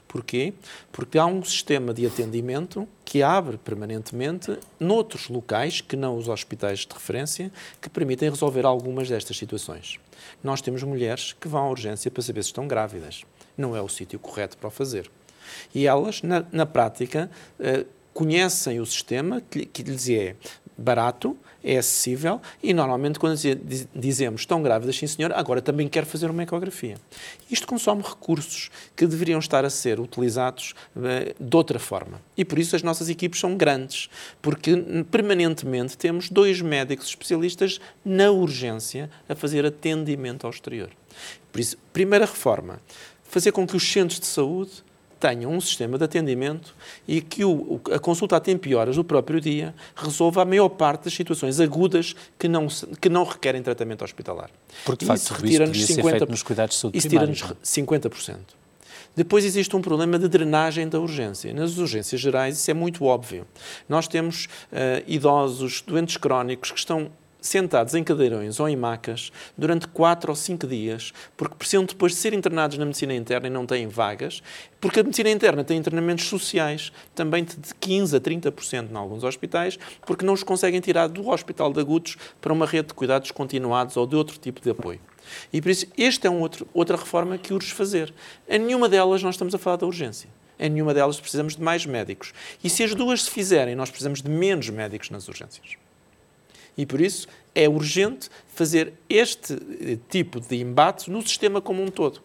Porquê? 0.07 0.53
Porque 0.91 1.17
há 1.17 1.25
um 1.25 1.43
sistema 1.43 1.93
de 1.93 2.05
atendimento 2.05 2.87
que 3.03 3.23
abre 3.23 3.57
permanentemente 3.57 4.57
noutros 4.79 5.29
locais, 5.29 5.81
que 5.81 5.95
não 5.95 6.17
os 6.17 6.27
hospitais 6.27 6.79
de 6.79 6.93
referência, 6.93 7.51
que 7.81 7.89
permitem 7.89 8.29
resolver 8.29 8.65
algumas 8.65 9.07
destas 9.07 9.37
situações. 9.37 9.99
Nós 10.43 10.61
temos 10.61 10.83
mulheres 10.83 11.33
que 11.33 11.47
vão 11.47 11.65
à 11.65 11.69
urgência 11.69 12.11
para 12.11 12.23
saber 12.23 12.43
se 12.43 12.49
estão 12.49 12.67
grávidas. 12.67 13.23
Não 13.57 13.75
é 13.75 13.81
o 13.81 13.87
sítio 13.87 14.19
correto 14.19 14.57
para 14.57 14.67
o 14.67 14.71
fazer. 14.71 15.09
E 15.73 15.87
elas, 15.87 16.21
na, 16.21 16.45
na 16.51 16.65
prática, 16.65 17.29
uh, 17.59 17.85
conhecem 18.13 18.79
o 18.79 18.85
sistema 18.85 19.41
que, 19.41 19.65
que 19.65 19.83
lhes 19.83 20.09
é 20.09 20.35
barato, 20.77 21.37
é 21.65 21.77
acessível 21.77 22.39
e 22.61 22.73
normalmente 22.73 23.17
quando 23.17 23.37
dizemos 23.95 24.41
estão 24.41 24.61
grávidas, 24.61 24.95
sim 24.95 25.07
senhor, 25.07 25.33
agora 25.33 25.61
também 25.61 25.89
quero 25.89 26.05
fazer 26.05 26.29
uma 26.29 26.43
ecografia. 26.43 26.97
Isto 27.49 27.65
consome 27.65 28.03
recursos 28.03 28.69
que 28.95 29.07
deveriam 29.07 29.39
estar 29.39 29.65
a 29.65 29.69
ser 29.69 29.99
utilizados 29.99 30.75
uh, 30.95 31.43
de 31.43 31.55
outra 31.57 31.79
forma. 31.79 32.21
E 32.37 32.45
por 32.45 32.59
isso 32.59 32.75
as 32.75 32.83
nossas 32.83 33.09
equipes 33.09 33.39
são 33.39 33.57
grandes, 33.57 34.09
porque 34.41 34.77
permanentemente 35.09 35.97
temos 35.97 36.29
dois 36.29 36.61
médicos 36.61 37.07
especialistas 37.07 37.81
na 38.03 38.29
urgência 38.29 39.09
a 39.27 39.33
fazer 39.33 39.65
atendimento 39.65 40.45
ao 40.45 40.51
exterior. 40.51 40.91
Por 41.51 41.59
isso, 41.59 41.77
primeira 41.91 42.25
reforma, 42.25 42.79
fazer 43.23 43.51
com 43.51 43.65
que 43.65 43.75
os 43.75 43.91
centros 43.91 44.19
de 44.19 44.27
saúde 44.27 44.84
tenham 45.19 45.51
um 45.51 45.61
sistema 45.61 45.97
de 45.97 46.03
atendimento 46.03 46.75
e 47.07 47.21
que 47.21 47.43
o, 47.43 47.79
a 47.91 47.99
consulta 47.99 48.35
a 48.35 48.39
tempo 48.39 48.67
e 48.67 48.75
horas 48.75 48.95
do 48.95 49.03
próprio 49.03 49.39
dia 49.39 49.73
resolva 49.95 50.41
a 50.41 50.45
maior 50.45 50.69
parte 50.69 51.05
das 51.05 51.13
situações 51.13 51.59
agudas 51.59 52.15
que 52.37 52.47
não, 52.47 52.67
que 52.99 53.09
não 53.09 53.23
requerem 53.23 53.61
tratamento 53.61 54.03
hospitalar. 54.03 54.49
Porque, 54.83 55.05
de 55.05 55.07
facto, 55.07 55.21
isso 55.21 55.33
retira-nos 55.33 55.77
50%. 55.77 56.29
Nos 56.29 56.43
cuidados 56.43 56.75
de 56.75 56.81
saúde 56.81 56.97
isso 56.97 57.09
tira-nos 57.09 57.43
50%. 57.63 58.37
Depois 59.15 59.45
existe 59.45 59.73
um 59.75 59.81
problema 59.81 60.19
de 60.19 60.27
drenagem 60.27 60.89
da 60.89 60.99
urgência. 60.99 61.53
Nas 61.53 61.77
urgências 61.77 62.19
gerais 62.19 62.57
isso 62.57 62.69
é 62.69 62.73
muito 62.73 63.05
óbvio. 63.05 63.47
Nós 63.87 64.07
temos 64.07 64.45
uh, 64.45 65.03
idosos, 65.07 65.81
doentes 65.81 66.17
crónicos 66.17 66.71
que 66.71 66.79
estão 66.79 67.09
sentados 67.47 67.93
em 67.93 68.03
cadeirões 68.03 68.59
ou 68.59 68.67
em 68.67 68.75
macas 68.75 69.31
durante 69.57 69.87
quatro 69.87 70.31
ou 70.31 70.35
cinco 70.35 70.67
dias, 70.67 71.13
porque 71.37 71.55
precisam 71.55 71.85
depois 71.85 72.13
de 72.13 72.17
ser 72.17 72.33
internados 72.33 72.77
na 72.77 72.85
medicina 72.85 73.13
interna 73.13 73.47
e 73.47 73.51
não 73.51 73.65
têm 73.65 73.87
vagas, 73.87 74.41
porque 74.79 74.99
a 74.99 75.03
medicina 75.03 75.29
interna 75.29 75.63
tem 75.63 75.77
internamentos 75.77 76.25
sociais, 76.25 76.91
também 77.13 77.43
de 77.43 77.55
15% 77.55 78.15
a 78.15 78.19
30% 78.19 78.91
em 78.91 78.95
alguns 78.95 79.23
hospitais, 79.23 79.77
porque 80.05 80.25
não 80.25 80.33
os 80.33 80.43
conseguem 80.43 80.79
tirar 80.79 81.07
do 81.07 81.29
hospital 81.29 81.71
de 81.71 81.79
agudos 81.79 82.17
para 82.41 82.53
uma 82.53 82.65
rede 82.65 82.89
de 82.89 82.93
cuidados 82.93 83.31
continuados 83.31 83.97
ou 83.97 84.05
de 84.05 84.15
outro 84.15 84.37
tipo 84.37 84.61
de 84.61 84.69
apoio. 84.69 84.99
E 85.51 85.61
por 85.61 85.69
isso, 85.69 85.87
esta 85.97 86.27
é 86.27 86.31
um 86.31 86.39
outro, 86.39 86.67
outra 86.73 86.97
reforma 86.97 87.37
que 87.37 87.53
urge 87.53 87.71
fazer. 87.73 88.13
Em 88.47 88.59
nenhuma 88.59 88.87
delas 88.87 89.23
nós 89.23 89.35
estamos 89.35 89.55
a 89.55 89.57
falar 89.57 89.77
da 89.77 89.85
urgência. 89.85 90.29
Em 90.59 90.69
nenhuma 90.69 90.93
delas 90.93 91.19
precisamos 91.19 91.55
de 91.55 91.61
mais 91.61 91.85
médicos. 91.85 92.33
E 92.63 92.69
se 92.69 92.83
as 92.83 92.95
duas 92.95 93.23
se 93.23 93.31
fizerem, 93.31 93.75
nós 93.75 93.89
precisamos 93.89 94.21
de 94.21 94.29
menos 94.29 94.69
médicos 94.69 95.09
nas 95.09 95.27
urgências. 95.27 95.77
E 96.77 96.85
por 96.85 96.99
isso 96.99 97.27
é 97.53 97.69
urgente 97.69 98.29
fazer 98.47 98.93
este 99.09 99.53
eh, 99.53 99.97
tipo 100.09 100.39
de 100.39 100.57
embate 100.57 101.09
no 101.09 101.21
sistema 101.21 101.61
como 101.61 101.81
um 101.81 101.87
todo. 101.87 102.21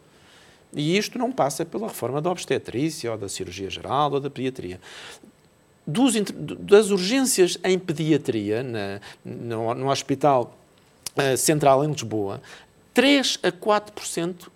E 0.72 0.96
isto 0.96 1.18
não 1.18 1.32
passa 1.32 1.64
pela 1.64 1.88
reforma 1.88 2.20
da 2.20 2.30
obstetrícia, 2.30 3.10
ou 3.10 3.18
da 3.18 3.28
cirurgia 3.28 3.68
geral, 3.68 4.12
ou 4.12 4.20
da 4.20 4.30
pediatria. 4.30 4.80
Dos, 5.86 6.14
das 6.60 6.90
urgências 6.90 7.58
em 7.64 7.78
pediatria, 7.78 8.62
na, 8.62 9.00
no, 9.24 9.74
no 9.74 9.90
Hospital 9.90 10.56
uh, 11.16 11.36
Central 11.36 11.84
em 11.84 11.90
Lisboa, 11.90 12.40
3 12.94 13.40
a 13.42 13.50
4% 13.50 14.48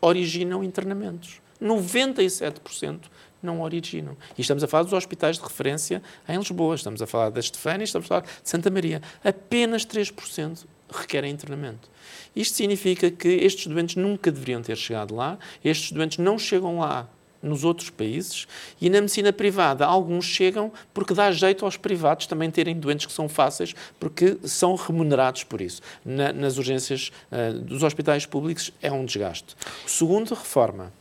originam 0.00 0.62
internamentos. 0.62 1.40
97% 1.60 3.00
não 3.42 3.62
originam. 3.62 4.16
E 4.36 4.40
estamos 4.40 4.62
a 4.62 4.68
falar 4.68 4.84
dos 4.84 4.92
hospitais 4.92 5.36
de 5.36 5.42
referência 5.42 6.02
em 6.28 6.36
Lisboa, 6.38 6.74
estamos 6.74 7.02
a 7.02 7.06
falar 7.06 7.30
da 7.30 7.40
Estefânia, 7.40 7.84
estamos 7.84 8.06
a 8.06 8.08
falar 8.08 8.20
de 8.22 8.48
Santa 8.48 8.70
Maria. 8.70 9.02
Apenas 9.24 9.84
3% 9.84 10.64
requerem 10.90 11.32
internamento. 11.32 11.90
Isto 12.34 12.56
significa 12.56 13.10
que 13.10 13.28
estes 13.28 13.66
doentes 13.66 13.96
nunca 13.96 14.30
deveriam 14.30 14.62
ter 14.62 14.76
chegado 14.76 15.14
lá, 15.14 15.38
estes 15.64 15.92
doentes 15.92 16.18
não 16.18 16.38
chegam 16.38 16.78
lá 16.78 17.08
nos 17.42 17.64
outros 17.64 17.90
países 17.90 18.46
e 18.80 18.88
na 18.88 19.00
medicina 19.00 19.32
privada 19.32 19.84
alguns 19.84 20.24
chegam 20.24 20.72
porque 20.94 21.12
dá 21.12 21.30
jeito 21.32 21.64
aos 21.64 21.76
privados 21.76 22.26
também 22.26 22.50
terem 22.50 22.78
doentes 22.78 23.04
que 23.04 23.12
são 23.12 23.28
fáceis 23.28 23.74
porque 23.98 24.38
são 24.44 24.76
remunerados 24.76 25.42
por 25.42 25.60
isso. 25.60 25.82
Na, 26.04 26.32
nas 26.32 26.56
urgências 26.56 27.10
uh, 27.32 27.58
dos 27.58 27.82
hospitais 27.82 28.24
públicos 28.24 28.70
é 28.80 28.92
um 28.92 29.04
desgaste. 29.04 29.56
Segundo, 29.86 30.34
reforma. 30.34 30.92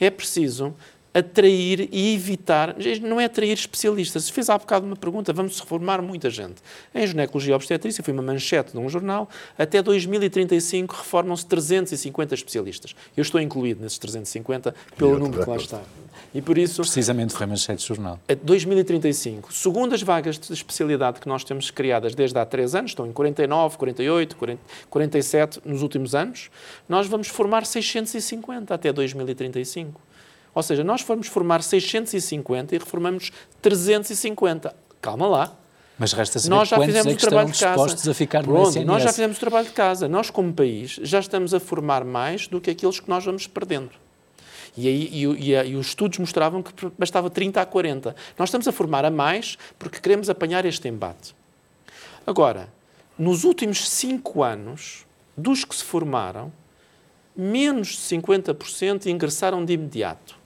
É 0.00 0.08
preciso 0.10 0.74
atrair 1.12 1.88
e 1.90 2.14
evitar, 2.14 2.76
não 3.02 3.20
é 3.20 3.24
atrair 3.24 3.52
especialistas. 3.52 4.24
Se 4.24 4.32
fez 4.32 4.48
há 4.50 4.58
bocado 4.58 4.86
uma 4.86 4.96
pergunta, 4.96 5.32
vamos 5.32 5.58
reformar 5.58 6.02
muita 6.02 6.30
gente. 6.30 6.56
Em 6.94 7.06
ginecologia 7.06 7.52
e 7.52 7.54
obstetrícia, 7.54 8.04
foi 8.04 8.12
uma 8.12 8.22
manchete 8.22 8.72
de 8.72 8.78
um 8.78 8.88
jornal, 8.88 9.28
até 9.58 9.82
2035 9.82 10.94
reformam-se 10.94 11.46
350 11.46 12.34
especialistas. 12.34 12.94
Eu 13.16 13.22
estou 13.22 13.40
incluído 13.40 13.82
nesses 13.82 13.98
350 13.98 14.74
pelo 14.96 15.18
número 15.18 15.42
que 15.42 15.50
lá 15.50 15.56
está. 15.56 15.80
E 16.34 16.42
por 16.42 16.58
isso... 16.58 16.82
Precisamente 16.82 17.32
foi 17.32 17.46
manchete 17.46 17.80
de 17.80 17.88
jornal. 17.88 18.20
2035, 18.42 19.52
segundo 19.52 19.94
as 19.94 20.02
vagas 20.02 20.38
de 20.38 20.52
especialidade 20.52 21.20
que 21.20 21.28
nós 21.28 21.42
temos 21.42 21.70
criadas 21.70 22.14
desde 22.14 22.38
há 22.38 22.44
três 22.44 22.74
anos, 22.74 22.90
estão 22.90 23.06
em 23.06 23.12
49, 23.12 23.78
48, 23.78 24.36
40, 24.36 24.62
47 24.90 25.60
nos 25.64 25.82
últimos 25.82 26.14
anos, 26.14 26.50
nós 26.88 27.06
vamos 27.06 27.28
formar 27.28 27.64
650 27.64 28.74
até 28.74 28.92
2035. 28.92 30.07
Ou 30.54 30.62
seja, 30.62 30.82
nós 30.82 31.00
formos 31.00 31.26
formar 31.26 31.62
650 31.62 32.74
e 32.74 32.78
reformamos 32.78 33.30
350. 33.62 34.74
Calma 35.00 35.26
lá. 35.26 35.56
Mas 35.98 36.12
resta 36.12 36.38
saber 36.38 36.54
nós 36.54 36.68
já 36.68 36.78
fizemos 36.78 37.06
é 37.06 37.10
o 37.10 37.16
trabalho 37.16 37.50
de 37.50 37.58
casa. 37.58 38.10
a 38.10 38.14
ficar 38.14 38.46
no 38.46 38.52
Pronto. 38.52 38.84
Nós 38.84 39.02
já 39.02 39.10
fizemos 39.10 39.36
o 39.36 39.40
trabalho 39.40 39.66
de 39.66 39.72
casa. 39.72 40.08
Nós, 40.08 40.30
como 40.30 40.52
país, 40.52 40.98
já 41.02 41.18
estamos 41.18 41.52
a 41.52 41.58
formar 41.58 42.04
mais 42.04 42.46
do 42.46 42.60
que 42.60 42.70
aqueles 42.70 43.00
que 43.00 43.08
nós 43.08 43.24
vamos 43.24 43.46
perdendo. 43.46 43.90
E, 44.76 44.86
aí, 44.86 45.08
e, 45.12 45.24
e, 45.24 45.54
e, 45.54 45.74
os 45.74 45.88
estudos 45.88 46.18
mostravam 46.18 46.62
que 46.62 46.72
bastava 46.96 47.28
30 47.28 47.60
a 47.60 47.66
40. 47.66 48.14
Nós 48.38 48.48
estamos 48.48 48.68
a 48.68 48.72
formar 48.72 49.04
a 49.04 49.10
mais 49.10 49.58
porque 49.76 49.98
queremos 49.98 50.30
apanhar 50.30 50.64
este 50.64 50.86
embate. 50.86 51.34
Agora, 52.24 52.68
nos 53.18 53.42
últimos 53.42 53.88
cinco 53.88 54.44
anos, 54.44 55.04
dos 55.36 55.64
que 55.64 55.74
se 55.74 55.82
formaram, 55.82 56.52
menos 57.38 57.90
de 57.90 57.98
50% 57.98 59.06
ingressaram 59.06 59.64
de 59.64 59.74
imediato. 59.74 60.36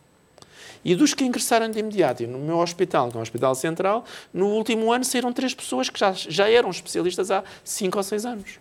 E 0.84 0.94
dos 0.94 1.14
que 1.14 1.24
ingressaram 1.24 1.70
de 1.70 1.78
imediato, 1.78 2.22
e 2.22 2.26
no 2.26 2.38
meu 2.38 2.58
hospital, 2.58 3.08
que 3.08 3.16
é 3.16 3.18
um 3.18 3.22
hospital 3.22 3.54
central, 3.54 4.04
no 4.34 4.48
último 4.48 4.92
ano 4.92 5.04
saíram 5.04 5.32
três 5.32 5.54
pessoas 5.54 5.88
que 5.88 5.98
já, 5.98 6.12
já 6.12 6.50
eram 6.50 6.68
especialistas 6.68 7.30
há 7.30 7.42
cinco 7.64 7.96
ou 7.96 8.02
seis 8.02 8.26
anos. 8.26 8.58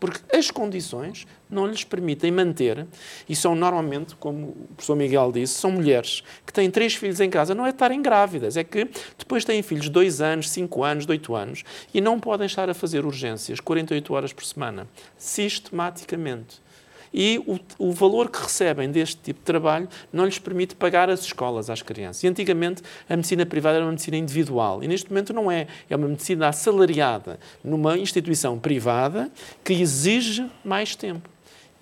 Porque 0.00 0.20
as 0.34 0.50
condições 0.50 1.26
não 1.50 1.66
lhes 1.66 1.84
permitem 1.84 2.32
manter, 2.32 2.86
e 3.28 3.36
são 3.36 3.54
normalmente, 3.54 4.16
como 4.16 4.46
o 4.46 4.68
professor 4.74 4.96
Miguel 4.96 5.30
disse, 5.30 5.54
são 5.54 5.70
mulheres 5.70 6.22
que 6.46 6.52
têm 6.52 6.70
três 6.70 6.94
filhos 6.94 7.20
em 7.20 7.28
casa, 7.28 7.54
não 7.54 7.66
é 7.66 7.70
estarem 7.70 8.00
grávidas, 8.00 8.56
é 8.56 8.64
que 8.64 8.88
depois 9.18 9.44
têm 9.44 9.62
filhos 9.62 9.84
de 9.84 9.90
dois 9.90 10.20
anos, 10.20 10.50
cinco 10.50 10.82
anos, 10.82 11.04
de 11.04 11.12
oito 11.12 11.34
anos, 11.34 11.64
e 11.92 12.00
não 12.00 12.18
podem 12.18 12.46
estar 12.46 12.70
a 12.70 12.74
fazer 12.74 13.04
urgências 13.04 13.60
48 13.60 14.14
horas 14.14 14.32
por 14.32 14.44
semana, 14.44 14.88
sistematicamente 15.16 16.66
e 17.12 17.42
o, 17.46 17.58
o, 17.78 17.92
valor 17.92 18.30
que 18.30 18.40
recebem 18.40 18.90
deste 18.90 19.16
tipo 19.16 19.40
de 19.40 19.44
trabalho 19.44 19.88
não 20.12 20.24
lhes 20.24 20.38
permite 20.38 20.74
pagar 20.74 21.10
as 21.10 21.20
escolas 21.20 21.70
às 21.70 21.82
crianças. 21.82 22.22
E 22.22 22.28
antigamente 22.28 22.82
a 23.08 23.16
medicina 23.16 23.44
privada 23.46 23.76
era 23.76 23.84
uma 23.84 23.92
medicina 23.92 24.16
individual 24.16 24.82
e 24.82 24.88
neste 24.88 25.10
momento 25.10 25.32
não 25.32 25.50
é. 25.50 25.66
É 25.88 25.96
uma 25.96 26.08
medicina 26.08 26.48
assalariada 26.48 27.38
numa 27.62 27.96
instituição 27.98 28.58
privada 28.58 29.30
que 29.64 29.72
exige 29.72 30.48
mais 30.64 30.94
tempo. 30.94 31.28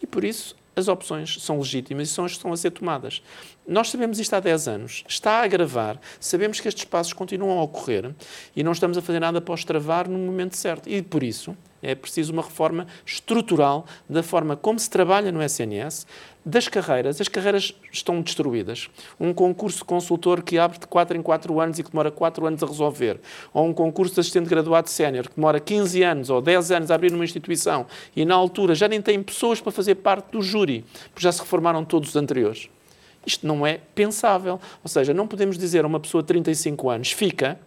E 0.02 0.06
por 0.06 0.24
isso 0.24 0.54
as 0.74 0.88
opções 0.88 1.42
são 1.42 1.58
legítimas 1.58 2.10
e 2.10 2.12
são 2.12 2.26
as 2.26 2.32
que 2.32 2.36
estão 2.36 2.52
a 2.52 2.56
ser 2.56 2.70
tomadas. 2.70 3.22
Nós 3.68 3.90
sabemos 3.90 4.20
isto 4.20 4.32
há 4.32 4.38
10 4.38 4.68
anos, 4.68 5.04
está 5.08 5.40
a 5.40 5.42
agravar, 5.42 6.00
sabemos 6.20 6.60
que 6.60 6.68
estes 6.68 6.84
passos 6.84 7.12
continuam 7.12 7.58
a 7.58 7.62
ocorrer 7.64 8.14
e 8.54 8.62
não 8.62 8.70
estamos 8.70 8.96
a 8.96 9.02
fazer 9.02 9.18
nada 9.18 9.40
para 9.40 9.54
os 9.54 9.64
travar 9.64 10.06
no 10.06 10.16
momento 10.16 10.56
certo. 10.56 10.88
E 10.88 11.02
por 11.02 11.24
isso 11.24 11.56
é 11.82 11.92
preciso 11.92 12.32
uma 12.32 12.42
reforma 12.42 12.86
estrutural 13.04 13.84
da 14.08 14.22
forma 14.22 14.56
como 14.56 14.78
se 14.78 14.88
trabalha 14.88 15.32
no 15.32 15.42
SNS, 15.42 16.06
das 16.44 16.68
carreiras. 16.68 17.20
As 17.20 17.26
carreiras 17.26 17.74
estão 17.90 18.22
destruídas. 18.22 18.88
Um 19.18 19.34
concurso 19.34 19.84
consultor 19.84 20.44
que 20.44 20.58
abre 20.58 20.78
de 20.78 20.86
4 20.86 21.16
em 21.16 21.22
4 21.22 21.60
anos 21.60 21.80
e 21.80 21.82
que 21.82 21.90
demora 21.90 22.12
4 22.12 22.46
anos 22.46 22.62
a 22.62 22.66
resolver, 22.66 23.20
ou 23.52 23.66
um 23.66 23.74
concurso 23.74 24.14
de 24.14 24.20
assistente 24.20 24.48
graduado 24.48 24.88
sénior 24.88 25.28
que 25.28 25.34
demora 25.34 25.58
15 25.58 26.04
anos 26.04 26.30
ou 26.30 26.40
10 26.40 26.70
anos 26.70 26.90
a 26.92 26.94
abrir 26.94 27.10
numa 27.10 27.24
instituição 27.24 27.84
e 28.14 28.24
na 28.24 28.36
altura 28.36 28.76
já 28.76 28.86
nem 28.86 29.02
tem 29.02 29.20
pessoas 29.20 29.60
para 29.60 29.72
fazer 29.72 29.96
parte 29.96 30.30
do 30.30 30.40
júri, 30.40 30.84
porque 31.12 31.24
já 31.24 31.32
se 31.32 31.40
reformaram 31.40 31.84
todos 31.84 32.10
os 32.10 32.16
anteriores. 32.16 32.68
Isto 33.26 33.46
não 33.46 33.66
é 33.66 33.80
pensável. 33.94 34.60
Ou 34.82 34.88
seja, 34.88 35.12
não 35.12 35.26
podemos 35.26 35.58
dizer 35.58 35.84
a 35.84 35.86
uma 35.86 36.00
pessoa 36.00 36.22
de 36.22 36.28
35 36.28 36.88
anos 36.88 37.12
fica, 37.12 37.58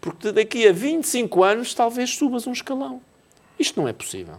porque 0.00 0.30
daqui 0.30 0.68
a 0.68 0.72
25 0.72 1.42
anos 1.42 1.74
talvez 1.74 2.10
subas 2.10 2.46
um 2.46 2.52
escalão. 2.52 3.00
Isto 3.58 3.80
não 3.80 3.88
é 3.88 3.92
possível. 3.92 4.36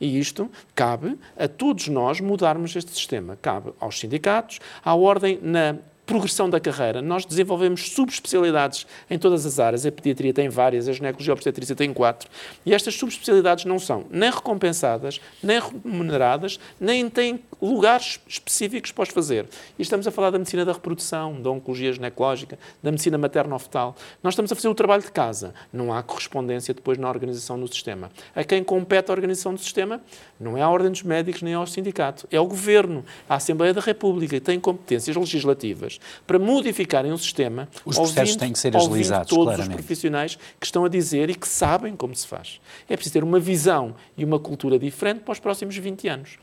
E 0.00 0.18
isto 0.18 0.50
cabe 0.74 1.18
a 1.36 1.48
todos 1.48 1.88
nós 1.88 2.20
mudarmos 2.20 2.74
este 2.76 2.92
sistema. 2.92 3.36
Cabe 3.40 3.72
aos 3.80 3.98
sindicatos, 3.98 4.60
à 4.84 4.94
ordem 4.94 5.38
na 5.42 5.76
progressão 6.08 6.48
da 6.48 6.58
carreira. 6.58 7.02
Nós 7.02 7.26
desenvolvemos 7.26 7.90
subespecialidades 7.90 8.86
em 9.10 9.18
todas 9.18 9.44
as 9.44 9.60
áreas. 9.60 9.84
A 9.84 9.92
pediatria 9.92 10.32
tem 10.32 10.48
várias, 10.48 10.88
a 10.88 10.92
ginecologia 10.92 11.34
obstetrícia 11.34 11.76
tem 11.76 11.92
quatro. 11.92 12.30
E 12.64 12.72
estas 12.72 12.94
subespecialidades 12.94 13.66
não 13.66 13.78
são 13.78 14.06
nem 14.10 14.30
recompensadas, 14.30 15.20
nem 15.42 15.60
remuneradas, 15.60 16.58
nem 16.80 17.10
têm 17.10 17.40
lugares 17.60 18.18
específicos 18.26 18.90
para 18.90 19.02
os 19.02 19.10
fazer. 19.10 19.46
E 19.78 19.82
estamos 19.82 20.06
a 20.06 20.10
falar 20.10 20.30
da 20.30 20.38
medicina 20.38 20.64
da 20.64 20.72
reprodução, 20.72 21.42
da 21.42 21.50
oncologia 21.50 21.92
ginecológica, 21.92 22.58
da 22.82 22.90
medicina 22.90 23.18
materno-fetal. 23.18 23.94
Nós 24.22 24.32
estamos 24.32 24.50
a 24.50 24.54
fazer 24.54 24.68
o 24.68 24.74
trabalho 24.74 25.02
de 25.02 25.12
casa. 25.12 25.52
Não 25.70 25.92
há 25.92 26.02
correspondência 26.02 26.72
depois 26.72 26.96
na 26.96 27.10
organização 27.10 27.60
do 27.60 27.68
sistema. 27.68 28.10
A 28.34 28.42
quem 28.42 28.64
compete 28.64 29.10
a 29.10 29.12
organização 29.12 29.52
do 29.52 29.60
sistema 29.60 30.00
não 30.40 30.56
é 30.56 30.62
a 30.62 30.70
Ordem 30.70 30.90
dos 30.90 31.02
Médicos 31.02 31.42
nem 31.42 31.52
ao 31.52 31.66
sindicato. 31.66 32.26
É 32.30 32.40
o 32.40 32.46
Governo, 32.46 33.04
a 33.28 33.34
Assembleia 33.34 33.74
da 33.74 33.82
República, 33.82 34.36
que 34.36 34.40
tem 34.40 34.58
competências 34.58 35.14
legislativas 35.14 35.97
para 36.26 36.38
modificarem 36.38 37.12
o 37.12 37.18
sistema. 37.18 37.68
Os 37.84 37.96
processos 37.96 38.36
têm 38.36 38.52
que 38.52 38.58
ser 38.58 38.76
agilizados, 38.76 39.30
todos 39.30 39.44
claramente. 39.46 39.70
os 39.70 39.74
profissionais 39.76 40.38
que 40.58 40.66
estão 40.66 40.84
a 40.84 40.88
dizer 40.88 41.30
e 41.30 41.34
que 41.34 41.48
sabem 41.48 41.96
como 41.96 42.14
se 42.14 42.26
faz. 42.26 42.60
É 42.88 42.94
preciso 42.96 43.14
ter 43.14 43.24
uma 43.24 43.40
visão 43.40 43.94
e 44.16 44.24
uma 44.24 44.38
cultura 44.38 44.78
diferente 44.78 45.20
para 45.20 45.32
os 45.32 45.38
próximos 45.38 45.76
20 45.76 46.08
anos. 46.08 46.38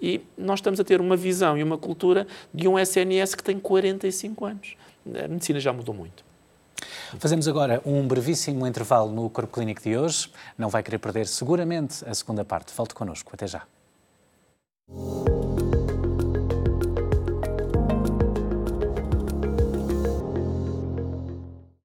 E 0.00 0.20
nós 0.36 0.58
estamos 0.58 0.78
a 0.78 0.84
ter 0.84 1.00
uma 1.00 1.16
visão 1.16 1.56
e 1.56 1.62
uma 1.62 1.78
cultura 1.78 2.26
de 2.52 2.68
um 2.68 2.78
SNS 2.78 3.34
que 3.34 3.42
tem 3.42 3.58
45 3.58 4.44
anos. 4.44 4.76
A 5.24 5.28
medicina 5.28 5.58
já 5.60 5.72
mudou 5.72 5.94
muito. 5.94 6.24
Fazemos 7.18 7.48
agora 7.48 7.80
um 7.84 8.06
brevíssimo 8.06 8.66
intervalo 8.66 9.10
no 9.10 9.30
Corpo 9.30 9.54
Clínico 9.54 9.82
de 9.82 9.96
hoje. 9.96 10.30
Não 10.58 10.68
vai 10.68 10.82
querer 10.82 10.98
perder 10.98 11.26
seguramente 11.26 12.04
a 12.06 12.14
segunda 12.14 12.44
parte. 12.44 12.72
Volte 12.76 12.94
connosco. 12.94 13.30
Até 13.32 13.46
já. 13.46 13.62